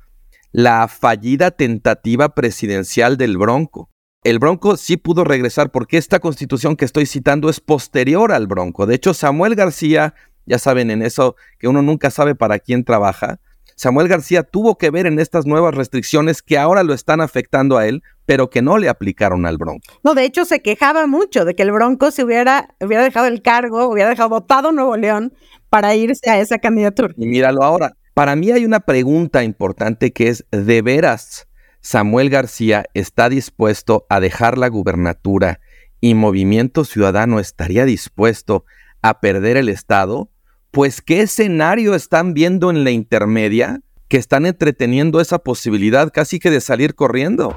la 0.57 0.89
fallida 0.89 1.51
tentativa 1.51 2.31
presidencial 2.31 3.19
del 3.19 3.37
Bronco. 3.37 3.91
El 4.25 4.39
Bronco 4.39 4.79
sí 4.79 4.97
pudo 4.97 5.23
regresar 5.23 5.71
porque 5.71 5.99
esta 5.99 6.19
constitución 6.19 6.77
que 6.77 6.87
estoy 6.87 7.05
citando 7.05 7.51
es 7.51 7.61
posterior 7.61 8.33
al 8.33 8.47
Bronco. 8.47 8.87
De 8.87 8.95
hecho, 8.95 9.13
Samuel 9.13 9.55
García, 9.55 10.15
ya 10.47 10.59
saben 10.59 10.91
en 10.91 11.03
eso 11.03 11.37
que 11.59 11.69
uno 11.69 11.83
nunca 11.83 12.11
sabe 12.11 12.35
para 12.35 12.59
quién 12.59 12.85
trabaja, 12.85 13.39
Samuel 13.75 14.09
García 14.09 14.45
tuvo 14.45 14.79
que 14.79 14.91
ver 14.91 15.05
en 15.05 15.19
estas 15.19 15.45
nuevas 15.45 15.75
restricciones 15.75 16.41
que 16.41 16.57
ahora 16.57 16.85
lo 16.85 16.95
están 16.95 17.21
afectando 17.21 17.77
a 17.77 17.87
él, 17.87 18.03
pero 18.25 18.49
que 18.49 18.63
no 18.63 18.79
le 18.79 18.89
aplicaron 18.89 19.45
al 19.45 19.59
Bronco. 19.59 19.85
No, 20.05 20.15
de 20.15 20.25
hecho 20.25 20.47
se 20.47 20.63
quejaba 20.63 21.07
mucho 21.07 21.45
de 21.45 21.55
que 21.55 21.65
el 21.65 21.71
Bronco 21.71 22.11
se 22.11 22.25
hubiera, 22.25 22.75
hubiera 22.81 23.03
dejado 23.03 23.27
el 23.27 23.43
cargo, 23.43 23.89
hubiera 23.89 24.09
dejado 24.09 24.31
votado 24.31 24.73
Nuevo 24.73 24.97
León 24.97 25.35
para 25.69 25.95
irse 25.95 26.31
a 26.31 26.41
esa 26.41 26.59
candidatura. 26.59 27.13
Y 27.19 27.27
míralo 27.27 27.63
ahora. 27.63 27.95
Para 28.17 28.35
mí 28.35 28.51
hay 28.51 28.65
una 28.65 28.81
pregunta 28.81 29.45
importante 29.45 30.11
que 30.11 30.29
es, 30.29 30.47
¿de 30.51 30.81
veras 30.81 31.49
Samuel 31.83 32.31
García 32.31 32.87
está 32.95 33.29
dispuesto 33.29 34.07
a 34.09 34.21
dejar 34.21 34.57
la 34.57 34.69
gubernatura 34.69 35.61
y 36.01 36.15
Movimiento 36.15 36.87
Ciudadano 36.87 37.41
estaría 37.41 37.85
dispuesto 37.85 38.65
a 39.03 39.21
perder 39.21 39.59
el 39.59 39.69
Estado? 39.69 40.31
Pues 40.71 41.03
¿qué 41.03 41.21
escenario 41.21 41.95
están 41.95 42.33
viendo 42.33 42.71
en 42.71 42.85
la 42.85 42.91
intermedia 42.91 43.83
que 44.09 44.17
están 44.17 44.47
entreteniendo 44.47 45.21
esa 45.21 45.41
posibilidad 45.41 46.11
casi 46.11 46.39
que 46.39 46.51
de 46.51 46.63
salir 46.63 46.95
corriendo? 46.95 47.55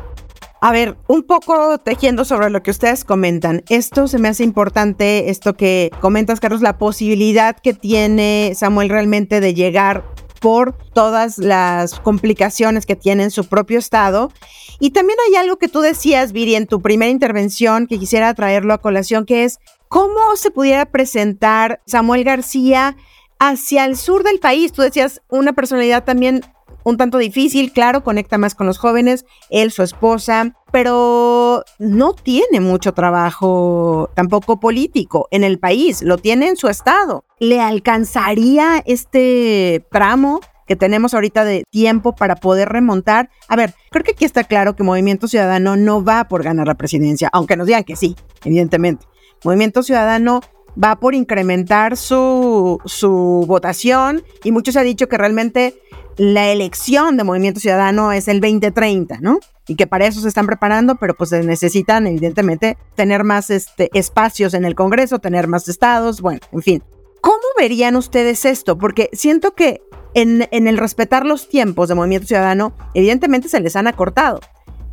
A 0.60 0.74
ver, 0.74 0.98
un 1.08 1.24
poco 1.24 1.78
tejiendo 1.78 2.26
sobre 2.26 2.50
lo 2.50 2.64
que 2.64 2.72
ustedes 2.72 3.06
comentan. 3.06 3.64
Esto 3.70 4.10
se 4.10 4.20
me 4.20 4.28
hace 4.28 4.44
importante, 4.44 5.30
esto 5.30 5.54
que 5.54 5.90
comentas, 6.02 6.42
Carlos, 6.42 6.62
la 6.62 6.78
posibilidad 6.78 7.56
que 7.58 7.74
tiene 7.74 8.52
Samuel 8.56 8.90
realmente 8.90 9.40
de 9.40 9.54
llegar 9.54 10.04
por 10.40 10.78
todas 10.94 11.38
las 11.38 12.00
complicaciones 12.00 12.86
que 12.86 12.96
tiene 12.96 13.24
en 13.24 13.32
su 13.32 13.48
propio 13.48 13.80
estado. 13.80 14.32
Y 14.80 14.92
también 14.92 15.18
hay 15.28 15.36
algo 15.36 15.58
que 15.58 15.68
tú 15.68 15.82
decías, 15.82 16.32
Viri, 16.32 16.56
en 16.56 16.68
tu 16.68 16.82
primera 16.82 17.12
intervención, 17.12 17.88
que 17.88 18.00
quisiera 18.00 18.34
traerlo 18.34 18.74
a 18.74 18.80
colación, 18.80 19.26
que 19.26 19.44
es 19.44 19.60
cómo 19.88 20.36
se 20.36 20.52
pudiera 20.52 20.86
presentar 20.86 21.82
Samuel 21.86 22.24
García 22.24 22.96
hacia 23.40 23.86
el 23.86 23.98
sur 23.98 24.24
del 24.24 24.40
país. 24.40 24.72
Tú 24.72 24.82
decías 24.82 25.22
una 25.30 25.54
personalidad 25.54 26.04
también 26.04 26.44
un 26.90 26.98
tanto 26.98 27.18
difícil, 27.18 27.72
claro, 27.72 28.04
conecta 28.04 28.38
más 28.38 28.56
con 28.56 28.68
los 28.68 28.78
jóvenes, 28.78 29.26
él, 29.50 29.72
su 29.72 29.84
esposa, 29.84 30.56
pero 30.72 31.64
no 31.78 32.14
tiene 32.14 32.60
mucho 32.60 32.94
trabajo 32.94 34.10
tampoco 34.16 34.60
político 34.60 35.28
en 35.32 35.44
el 35.44 35.60
país, 35.60 36.02
lo 36.02 36.18
tiene 36.18 36.48
en 36.48 36.58
su 36.58 36.68
estado. 36.68 37.24
¿Le 37.40 37.62
alcanzaría 37.62 38.84
este 38.86 39.86
tramo 39.92 40.42
que 40.70 40.76
tenemos 40.76 41.16
ahorita 41.16 41.46
de 41.46 41.64
tiempo 41.72 42.16
para 42.16 42.36
poder 42.36 42.70
remontar. 42.70 43.32
A 43.48 43.56
ver, 43.56 43.74
creo 43.90 44.04
que 44.04 44.12
aquí 44.12 44.24
está 44.24 44.44
claro 44.44 44.76
que 44.76 44.84
Movimiento 44.84 45.28
Ciudadano 45.28 45.76
no 45.76 46.04
va 46.04 46.28
por 46.28 46.44
ganar 46.44 46.68
la 46.68 46.76
presidencia, 46.76 47.28
aunque 47.34 47.58
nos 47.58 47.66
digan 47.66 47.84
que 47.84 47.96
sí, 47.96 48.16
evidentemente. 48.46 49.08
Movimiento 49.44 49.82
Ciudadano 49.82 50.42
va 50.82 51.00
por 51.00 51.16
incrementar 51.16 51.98
su, 51.98 52.80
su 52.86 53.46
votación 53.48 54.24
y 54.44 54.52
muchos 54.52 54.76
han 54.76 54.86
dicho 54.86 55.10
que 55.10 55.18
realmente 55.18 55.82
la 56.20 56.52
elección 56.52 57.16
de 57.16 57.24
Movimiento 57.24 57.62
Ciudadano 57.62 58.12
es 58.12 58.28
el 58.28 58.42
2030, 58.42 59.20
¿no? 59.22 59.40
Y 59.68 59.76
que 59.76 59.88
para 59.88 60.06
eso 60.06 60.20
se 60.20 60.28
están 60.28 60.48
preparando, 60.48 60.96
pero 60.96 61.14
pues 61.14 61.32
necesitan 61.32 62.08
evidentemente 62.08 62.78
tener 62.96 63.24
más 63.24 63.50
este, 63.50 63.90
espacios 63.94 64.54
en 64.54 64.66
el 64.66 64.76
Congreso, 64.76 65.20
tener 65.20 65.48
más 65.48 65.70
estados, 65.70 66.20
bueno, 66.20 66.42
en 66.52 66.62
fin. 66.62 66.84
¿Cómo 67.22 67.40
verían 67.58 67.96
ustedes 67.96 68.44
esto? 68.44 68.78
Porque 68.78 69.10
siento 69.14 69.56
que 69.56 69.82
en, 70.14 70.46
en 70.52 70.68
el 70.68 70.78
respetar 70.78 71.26
los 71.26 71.48
tiempos 71.48 71.88
de 71.88 71.96
Movimiento 71.96 72.28
Ciudadano, 72.28 72.74
evidentemente 72.94 73.48
se 73.48 73.62
les 73.62 73.78
han 73.78 73.88
acortado. 73.88 74.42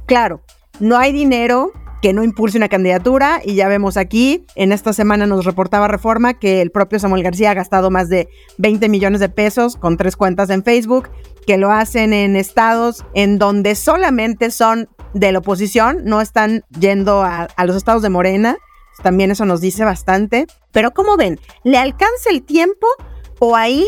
Claro, 0.06 0.42
no 0.78 0.96
hay 0.96 1.10
dinero 1.10 1.72
que 2.06 2.12
no 2.12 2.22
impulse 2.22 2.56
una 2.56 2.68
candidatura. 2.68 3.40
Y 3.44 3.56
ya 3.56 3.66
vemos 3.66 3.96
aquí, 3.96 4.46
en 4.54 4.70
esta 4.70 4.92
semana 4.92 5.26
nos 5.26 5.44
reportaba 5.44 5.88
Reforma 5.88 6.34
que 6.34 6.62
el 6.62 6.70
propio 6.70 7.00
Samuel 7.00 7.24
García 7.24 7.50
ha 7.50 7.54
gastado 7.54 7.90
más 7.90 8.08
de 8.08 8.28
20 8.58 8.88
millones 8.88 9.18
de 9.18 9.28
pesos 9.28 9.74
con 9.74 9.96
tres 9.96 10.14
cuentas 10.14 10.48
en 10.50 10.62
Facebook, 10.62 11.08
que 11.48 11.58
lo 11.58 11.72
hacen 11.72 12.12
en 12.12 12.36
estados 12.36 13.04
en 13.14 13.40
donde 13.40 13.74
solamente 13.74 14.52
son 14.52 14.88
de 15.14 15.32
la 15.32 15.40
oposición, 15.40 16.04
no 16.04 16.20
están 16.20 16.62
yendo 16.78 17.24
a, 17.24 17.48
a 17.56 17.64
los 17.64 17.74
estados 17.74 18.02
de 18.02 18.08
Morena, 18.08 18.56
también 19.02 19.32
eso 19.32 19.44
nos 19.44 19.60
dice 19.60 19.84
bastante, 19.84 20.46
pero 20.70 20.92
como 20.92 21.16
ven, 21.16 21.40
¿le 21.64 21.76
alcanza 21.76 22.30
el 22.30 22.44
tiempo 22.44 22.86
o 23.40 23.56
ahí 23.56 23.84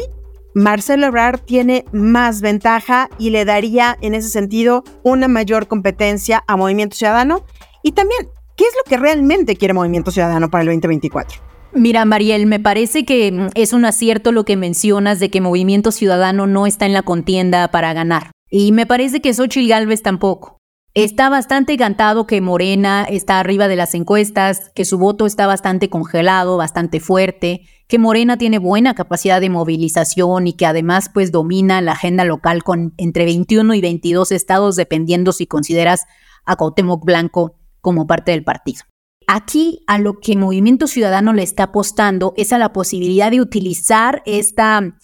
Marcelo 0.54 1.07
Ebrard 1.07 1.38
tiene 1.38 1.85
más 1.92 2.40
ventaja 2.40 3.11
y 3.16 3.31
le 3.31 3.44
daría 3.44 3.96
en 4.00 4.14
ese 4.14 4.28
sentido 4.28 4.83
una 5.04 5.28
mayor 5.28 5.68
competencia 5.68 6.42
a 6.48 6.57
Movimiento 6.57 6.96
Ciudadano 6.96 7.44
y 7.88 7.92
también, 7.92 8.29
¿qué 8.55 8.64
es 8.64 8.74
lo 8.77 8.88
que 8.88 8.98
realmente 8.98 9.57
quiere 9.57 9.72
Movimiento 9.72 10.11
Ciudadano 10.11 10.51
para 10.51 10.61
el 10.61 10.68
2024? 10.68 11.40
Mira, 11.72 12.05
Mariel, 12.05 12.44
me 12.44 12.61
parece 12.61 13.07
que 13.07 13.33
mm, 13.33 13.48
es 13.55 13.72
un 13.72 13.87
acierto 13.87 14.31
lo 14.31 14.44
que 14.44 14.57
mencionas 14.57 15.20
de 15.20 15.31
que 15.31 15.40
Movimiento 15.40 15.90
Ciudadano 15.90 16.46
no 16.46 16.66
está 16.66 16.85
en 16.85 16.92
la 16.92 17.03
contienda 17.03 17.66
para 17.68 17.94
ganar. 17.94 18.31
Y 18.51 18.72
me 18.72 18.85
parece 18.85 19.22
que 19.22 19.33
Xochitl 19.33 19.68
Gálvez 19.68 20.03
tampoco. 20.03 20.59
Está 20.92 21.31
bastante 21.31 21.79
cantado 21.79 22.27
que 22.27 22.42
Morena 22.42 23.07
está 23.09 23.40
arriba 23.40 23.68
de 23.68 23.77
las 23.77 23.94
encuestas, 23.94 24.70
que 24.74 24.85
su 24.85 24.98
voto 24.98 25.24
está 25.24 25.46
bastante 25.46 25.88
congelado, 25.88 26.59
bastante 26.59 27.01
fuerte, 27.01 27.62
que 27.87 27.98
Morena 27.98 28.37
tiene 28.37 28.59
buena 28.59 28.94
capacidad 28.94 29.40
de 29.40 29.48
movilización 29.48 30.46
y 30.46 30.53
que 30.55 30.66
además 30.66 31.11
pues 31.12 31.33
domina 31.33 31.81
la 31.81 31.92
agenda 31.92 32.24
local 32.24 32.64
con 32.64 32.92
entre 32.98 33.24
21 33.24 33.72
y 33.74 33.81
22 33.81 34.33
estados 34.33 34.77
dependiendo 34.77 35.33
si 35.33 35.46
consideras 35.46 36.05
a 36.44 36.57
Cuauhtémoc 36.57 37.05
Blanco 37.05 37.58
como 37.81 38.07
parte 38.07 38.33
del 38.33 38.45
partido. 38.45 38.83
Aquí 39.27 39.81
a 39.87 39.99
lo 39.99 40.21
que 40.21 40.37
Movimiento 40.37 40.87
Ciudadano 40.87 41.33
le 41.33 41.43
está 41.43 41.64
apostando 41.64 42.33
es 42.37 42.53
a 42.53 42.59
la 42.59 42.73
posibilidad 42.73 43.31
de 43.31 43.41
utilizar 43.41 44.23
esta 44.25 44.97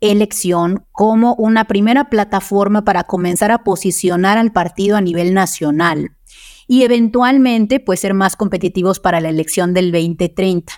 elección 0.00 0.84
como 0.92 1.34
una 1.34 1.66
primera 1.66 2.08
plataforma 2.08 2.84
para 2.84 3.04
comenzar 3.04 3.50
a 3.50 3.64
posicionar 3.64 4.38
al 4.38 4.52
partido 4.52 4.96
a 4.96 5.00
nivel 5.00 5.34
nacional 5.34 6.16
y 6.66 6.82
eventualmente 6.82 7.80
pues 7.80 8.00
ser 8.00 8.14
más 8.14 8.36
competitivos 8.36 9.00
para 9.00 9.20
la 9.20 9.28
elección 9.28 9.74
del 9.74 9.90
2030. 9.90 10.72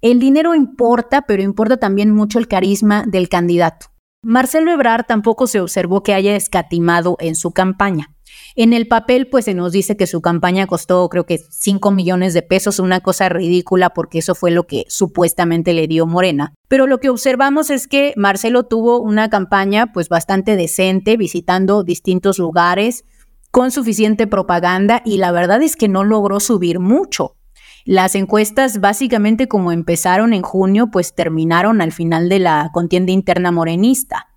El 0.00 0.18
dinero 0.18 0.54
importa, 0.54 1.22
pero 1.22 1.42
importa 1.42 1.76
también 1.76 2.10
mucho 2.10 2.38
el 2.38 2.48
carisma 2.48 3.04
del 3.06 3.28
candidato. 3.28 3.86
Marcelo 4.22 4.72
Ebrard 4.72 5.06
tampoco 5.06 5.46
se 5.46 5.60
observó 5.60 6.02
que 6.02 6.14
haya 6.14 6.34
escatimado 6.36 7.16
en 7.20 7.34
su 7.36 7.52
campaña. 7.52 8.15
En 8.58 8.72
el 8.72 8.88
papel, 8.88 9.28
pues 9.28 9.44
se 9.44 9.52
nos 9.52 9.70
dice 9.72 9.98
que 9.98 10.06
su 10.06 10.22
campaña 10.22 10.66
costó 10.66 11.06
creo 11.10 11.26
que 11.26 11.36
5 11.36 11.90
millones 11.90 12.32
de 12.32 12.40
pesos, 12.40 12.78
una 12.78 13.00
cosa 13.00 13.28
ridícula 13.28 13.90
porque 13.90 14.20
eso 14.20 14.34
fue 14.34 14.50
lo 14.50 14.66
que 14.66 14.86
supuestamente 14.88 15.74
le 15.74 15.86
dio 15.86 16.06
Morena. 16.06 16.54
Pero 16.66 16.86
lo 16.86 16.98
que 16.98 17.10
observamos 17.10 17.68
es 17.68 17.86
que 17.86 18.14
Marcelo 18.16 18.62
tuvo 18.62 18.98
una 18.98 19.28
campaña 19.28 19.92
pues 19.92 20.08
bastante 20.08 20.56
decente, 20.56 21.18
visitando 21.18 21.84
distintos 21.84 22.38
lugares, 22.38 23.04
con 23.50 23.70
suficiente 23.70 24.26
propaganda 24.26 25.02
y 25.04 25.18
la 25.18 25.32
verdad 25.32 25.62
es 25.62 25.76
que 25.76 25.88
no 25.88 26.02
logró 26.02 26.40
subir 26.40 26.80
mucho. 26.80 27.36
Las 27.84 28.14
encuestas 28.14 28.80
básicamente 28.80 29.48
como 29.48 29.70
empezaron 29.70 30.32
en 30.32 30.40
junio, 30.40 30.88
pues 30.90 31.14
terminaron 31.14 31.82
al 31.82 31.92
final 31.92 32.30
de 32.30 32.38
la 32.38 32.70
contienda 32.72 33.12
interna 33.12 33.52
morenista. 33.52 34.28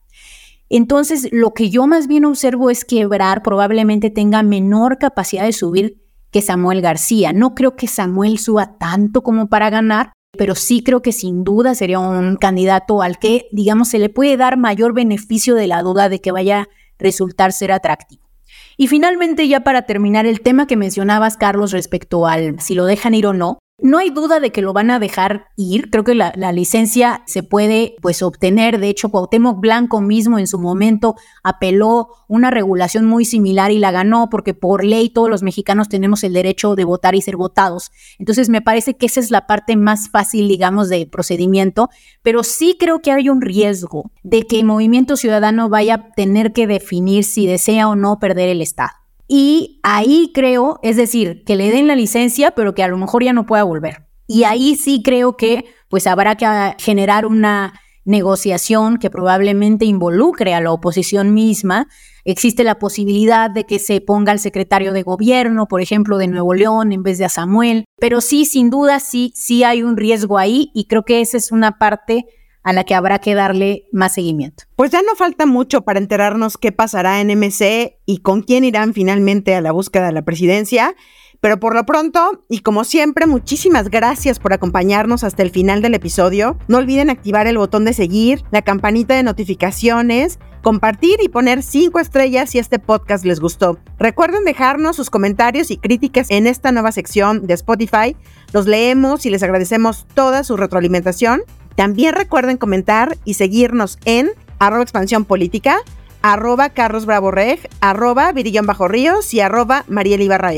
Entonces, 0.69 1.29
lo 1.31 1.53
que 1.53 1.69
yo 1.69 1.87
más 1.87 2.07
bien 2.07 2.25
observo 2.25 2.69
es 2.69 2.85
que 2.85 3.01
Ebrard 3.01 3.41
probablemente 3.41 4.09
tenga 4.09 4.43
menor 4.43 4.97
capacidad 4.99 5.43
de 5.43 5.53
subir 5.53 5.97
que 6.31 6.41
Samuel 6.41 6.81
García. 6.81 7.33
No 7.33 7.55
creo 7.55 7.75
que 7.75 7.87
Samuel 7.87 8.37
suba 8.37 8.77
tanto 8.77 9.23
como 9.23 9.47
para 9.47 9.69
ganar, 9.69 10.13
pero 10.37 10.53
sí 10.55 10.83
creo 10.83 11.01
que 11.01 11.11
sin 11.11 11.43
duda 11.43 11.73
sería 11.73 11.99
un 11.99 12.35
candidato 12.35 13.01
al 13.01 13.17
que, 13.17 13.47
digamos, 13.51 13.89
se 13.89 13.99
le 13.99 14.09
puede 14.09 14.37
dar 14.37 14.57
mayor 14.57 14.93
beneficio 14.93 15.55
de 15.55 15.67
la 15.67 15.81
duda 15.81 16.07
de 16.07 16.21
que 16.21 16.31
vaya 16.31 16.61
a 16.61 16.67
resultar 16.99 17.51
ser 17.51 17.71
atractivo. 17.71 18.29
Y 18.77 18.87
finalmente, 18.87 19.47
ya 19.47 19.61
para 19.61 19.83
terminar, 19.83 20.25
el 20.25 20.41
tema 20.41 20.67
que 20.67 20.77
mencionabas, 20.77 21.35
Carlos, 21.35 21.71
respecto 21.71 22.27
al 22.27 22.59
si 22.59 22.75
lo 22.75 22.85
dejan 22.85 23.15
ir 23.15 23.25
o 23.25 23.33
no, 23.33 23.59
no 23.81 23.97
hay 23.97 24.09
duda 24.09 24.39
de 24.39 24.51
que 24.51 24.61
lo 24.61 24.73
van 24.73 24.91
a 24.91 24.99
dejar 24.99 25.47
ir. 25.55 25.89
Creo 25.89 26.03
que 26.03 26.15
la, 26.15 26.31
licencia 26.51 27.23
se 27.25 27.43
puede 27.43 27.95
pues 28.01 28.21
obtener. 28.21 28.79
De 28.79 28.89
hecho, 28.89 29.09
Cuauhtémoc 29.09 29.59
Blanco 29.59 30.01
mismo 30.01 30.39
en 30.39 30.47
su 30.47 30.59
momento 30.59 31.15
apeló 31.43 32.09
una 32.27 32.51
regulación 32.51 33.05
muy 33.05 33.25
similar 33.25 33.71
y 33.71 33.79
la 33.79 33.91
ganó 33.91 34.29
porque 34.29 34.53
por 34.53 34.83
ley 34.83 35.09
todos 35.09 35.29
los 35.29 35.43
mexicanos 35.43 35.89
tenemos 35.89 36.23
el 36.23 36.33
derecho 36.33 36.75
de 36.75 36.85
votar 36.85 37.15
y 37.15 37.21
ser 37.21 37.37
votados. 37.37 37.91
Entonces 38.17 38.49
me 38.49 38.61
parece 38.61 38.95
que 38.95 39.05
esa 39.05 39.19
es 39.19 39.31
la 39.31 39.47
parte 39.47 39.75
más 39.75 40.09
fácil, 40.09 40.47
digamos, 40.47 40.89
del 40.89 41.07
procedimiento. 41.07 41.89
Pero 42.21 42.43
sí 42.43 42.77
creo 42.79 42.99
que 42.99 43.11
hay 43.11 43.29
un 43.29 43.41
riesgo 43.41 44.11
de 44.23 44.43
que 44.43 44.59
el 44.59 44.65
Movimiento 44.65 45.15
Ciudadano 45.15 45.69
vaya 45.69 45.93
a 45.93 46.11
tener 46.11 46.53
que 46.53 46.67
definir 46.67 47.23
si 47.23 47.47
desea 47.47 47.87
o 47.87 47.95
no 47.95 48.19
perder 48.19 48.49
el 48.49 48.61
Estado. 48.61 48.98
Y 49.31 49.79
ahí 49.83 50.31
creo, 50.33 50.79
es 50.81 50.97
decir, 50.97 51.43
que 51.45 51.55
le 51.55 51.69
den 51.71 51.85
la 51.85 51.95
licencia, 51.95 52.51
pero 52.51 52.73
que 52.73 52.81
a 52.81 52.87
lo 52.87 52.97
mejor 52.97 53.23
ya 53.23 53.31
no 53.31 53.45
pueda 53.45 53.63
volver. 53.63 54.07
Y 54.27 54.43
ahí 54.43 54.75
sí 54.75 55.03
creo 55.03 55.37
que 55.37 55.65
pues 55.87 56.07
habrá 56.07 56.35
que 56.35 56.47
generar 56.79 57.27
una 57.27 57.79
negociación 58.05 58.97
que 58.97 59.11
probablemente 59.11 59.85
involucre 59.85 60.55
a 60.55 60.61
la 60.61 60.71
oposición 60.71 61.35
misma. 61.35 61.87
Existe 62.25 62.63
la 62.63 62.79
posibilidad 62.79 63.51
de 63.51 63.65
que 63.65 63.77
se 63.77 64.01
ponga 64.01 64.31
al 64.31 64.39
secretario 64.39 64.93
de 64.93 65.03
gobierno, 65.03 65.67
por 65.67 65.79
ejemplo, 65.79 66.17
de 66.17 66.27
Nuevo 66.27 66.55
León 66.55 66.91
en 66.91 67.03
vez 67.03 67.19
de 67.19 67.25
a 67.25 67.29
Samuel. 67.29 67.85
Pero 67.99 68.21
sí, 68.21 68.45
sin 68.45 68.71
duda, 68.71 68.99
sí, 68.99 69.31
sí 69.35 69.63
hay 69.63 69.83
un 69.83 69.95
riesgo 69.95 70.39
ahí 70.39 70.71
y 70.73 70.85
creo 70.85 71.03
que 71.03 71.21
esa 71.21 71.37
es 71.37 71.51
una 71.51 71.77
parte 71.77 72.25
a 72.69 72.73
la 72.73 72.83
que 72.83 72.93
habrá 72.93 73.17
que 73.17 73.33
darle 73.33 73.87
más 73.91 74.13
seguimiento. 74.13 74.65
Pues 74.75 74.91
ya 74.91 75.01
no 75.01 75.15
falta 75.15 75.47
mucho 75.47 75.81
para 75.81 75.97
enterarnos 75.97 76.55
qué 76.59 76.71
pasará 76.71 77.19
en 77.19 77.29
MC 77.35 77.97
y 78.05 78.19
con 78.19 78.43
quién 78.43 78.63
irán 78.63 78.93
finalmente 78.93 79.55
a 79.55 79.61
la 79.61 79.71
búsqueda 79.71 80.05
de 80.05 80.13
la 80.13 80.21
presidencia. 80.21 80.95
Pero 81.41 81.59
por 81.59 81.73
lo 81.73 81.83
pronto, 81.85 82.45
y 82.47 82.59
como 82.59 82.83
siempre, 82.83 83.25
muchísimas 83.25 83.89
gracias 83.89 84.37
por 84.37 84.53
acompañarnos 84.53 85.23
hasta 85.23 85.41
el 85.41 85.49
final 85.49 85.81
del 85.81 85.95
episodio. 85.95 86.59
No 86.67 86.77
olviden 86.77 87.09
activar 87.09 87.47
el 87.47 87.57
botón 87.57 87.85
de 87.85 87.93
seguir, 87.93 88.43
la 88.51 88.61
campanita 88.61 89.15
de 89.15 89.23
notificaciones, 89.23 90.37
compartir 90.61 91.17
y 91.23 91.29
poner 91.29 91.63
5 91.63 91.99
estrellas 91.99 92.51
si 92.51 92.59
este 92.59 92.77
podcast 92.77 93.25
les 93.25 93.39
gustó. 93.39 93.79
Recuerden 93.97 94.43
dejarnos 94.43 94.95
sus 94.95 95.09
comentarios 95.09 95.71
y 95.71 95.77
críticas 95.77 96.29
en 96.29 96.45
esta 96.45 96.71
nueva 96.71 96.91
sección 96.91 97.47
de 97.47 97.55
Spotify. 97.55 98.15
Los 98.53 98.67
leemos 98.67 99.25
y 99.25 99.31
les 99.31 99.41
agradecemos 99.41 100.05
toda 100.13 100.43
su 100.43 100.55
retroalimentación. 100.55 101.41
También 101.79 102.13
recuerden 102.13 102.57
comentar 102.57 103.17
y 103.23 103.35
seguirnos 103.35 103.99
en 104.03 104.31
arroba 104.59 104.83
expansión 104.83 105.23
política, 105.23 105.77
arroba 106.21 106.71
Carlos 106.71 107.05
Bravo 107.05 107.31
Reg, 107.31 107.69
arroba 107.79 108.33
Virillón 108.33 108.65
Bajo 108.65 108.89
Ríos 108.89 109.33
y 109.33 109.39
arroba 109.39 109.85
Mariel 109.87 110.21
Ibarra. 110.21 110.51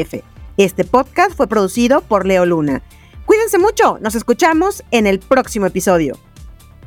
Este 0.57 0.83
podcast 0.83 1.37
fue 1.37 1.45
producido 1.45 2.01
por 2.01 2.25
Leo 2.25 2.47
Luna. 2.47 2.81
Cuídense 3.27 3.59
mucho, 3.59 3.99
nos 4.01 4.15
escuchamos 4.15 4.83
en 4.89 5.05
el 5.05 5.19
próximo 5.19 5.67
episodio. 5.67 6.17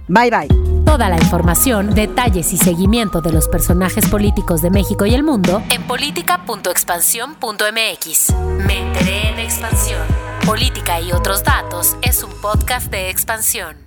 Bye 0.09 0.31
bye. 0.31 0.49
Toda 0.85 1.09
la 1.09 1.17
información, 1.17 1.95
detalles 1.95 2.53
y 2.53 2.57
seguimiento 2.57 3.21
de 3.21 3.33
los 3.33 3.47
personajes 3.47 4.09
políticos 4.09 4.63
de 4.63 4.71
México 4.71 5.07
y 5.07 5.15
el 5.15 5.23
mundo 5.23 5.63
en 5.71 5.85
política.expansión.mx. 5.85 8.35
Me 8.67 8.81
enteré 8.81 9.29
en 9.29 9.39
expansión. 9.39 10.03
Política 10.45 11.01
y 11.01 11.13
otros 11.13 11.45
datos 11.45 11.97
es 12.03 12.25
un 12.25 12.33
podcast 12.41 12.91
de 12.91 13.11
expansión. 13.11 13.84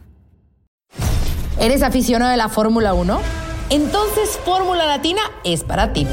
¿Eres 1.60 1.82
aficionado 1.82 2.32
de 2.32 2.38
la 2.38 2.50
Fórmula 2.50 2.93
1? 2.93 3.20
Entonces 3.72 4.39
Fórmula 4.46 4.86
Latina 4.86 5.22
es 5.43 5.63
para 5.63 5.91
ti. 5.91 6.06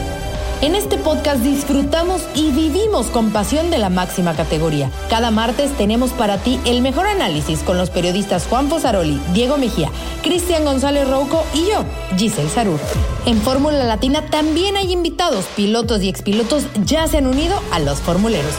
En 0.62 0.74
este 0.74 0.96
podcast 0.96 1.42
disfrutamos 1.42 2.22
y 2.34 2.50
vivimos 2.52 3.08
con 3.08 3.30
pasión 3.30 3.70
de 3.70 3.76
la 3.76 3.90
máxima 3.90 4.34
categoría. 4.34 4.90
Cada 5.10 5.30
martes 5.30 5.70
tenemos 5.76 6.12
para 6.12 6.38
ti 6.38 6.58
el 6.64 6.80
mejor 6.80 7.06
análisis 7.06 7.60
con 7.60 7.76
los 7.76 7.90
periodistas 7.90 8.46
Juan 8.46 8.70
Fosaroli, 8.70 9.20
Diego 9.34 9.58
Mejía, 9.58 9.90
Cristian 10.22 10.64
González 10.64 11.06
Rouco 11.06 11.44
y 11.52 11.66
yo, 11.68 11.84
Giselle 12.16 12.48
Sarur. 12.48 12.80
En 13.26 13.36
Fórmula 13.42 13.84
Latina 13.84 14.24
también 14.30 14.78
hay 14.78 14.92
invitados, 14.92 15.44
pilotos 15.54 16.02
y 16.02 16.08
expilotos 16.08 16.64
ya 16.86 17.06
se 17.06 17.18
han 17.18 17.26
unido 17.26 17.60
a 17.70 17.80
los 17.80 17.98
formuleros. 17.98 18.54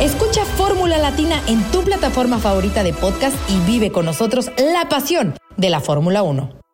Escucha 0.00 0.44
Fórmula 0.44 0.98
Latina 0.98 1.40
en 1.46 1.62
tu 1.70 1.82
plataforma 1.82 2.38
favorita 2.38 2.82
de 2.82 2.92
podcast 2.92 3.36
y 3.50 3.58
vive 3.70 3.90
con 3.90 4.04
nosotros 4.04 4.50
la 4.58 4.88
pasión 4.88 5.34
de 5.56 5.70
la 5.70 5.80
Fórmula 5.80 6.22
1. 6.22 6.65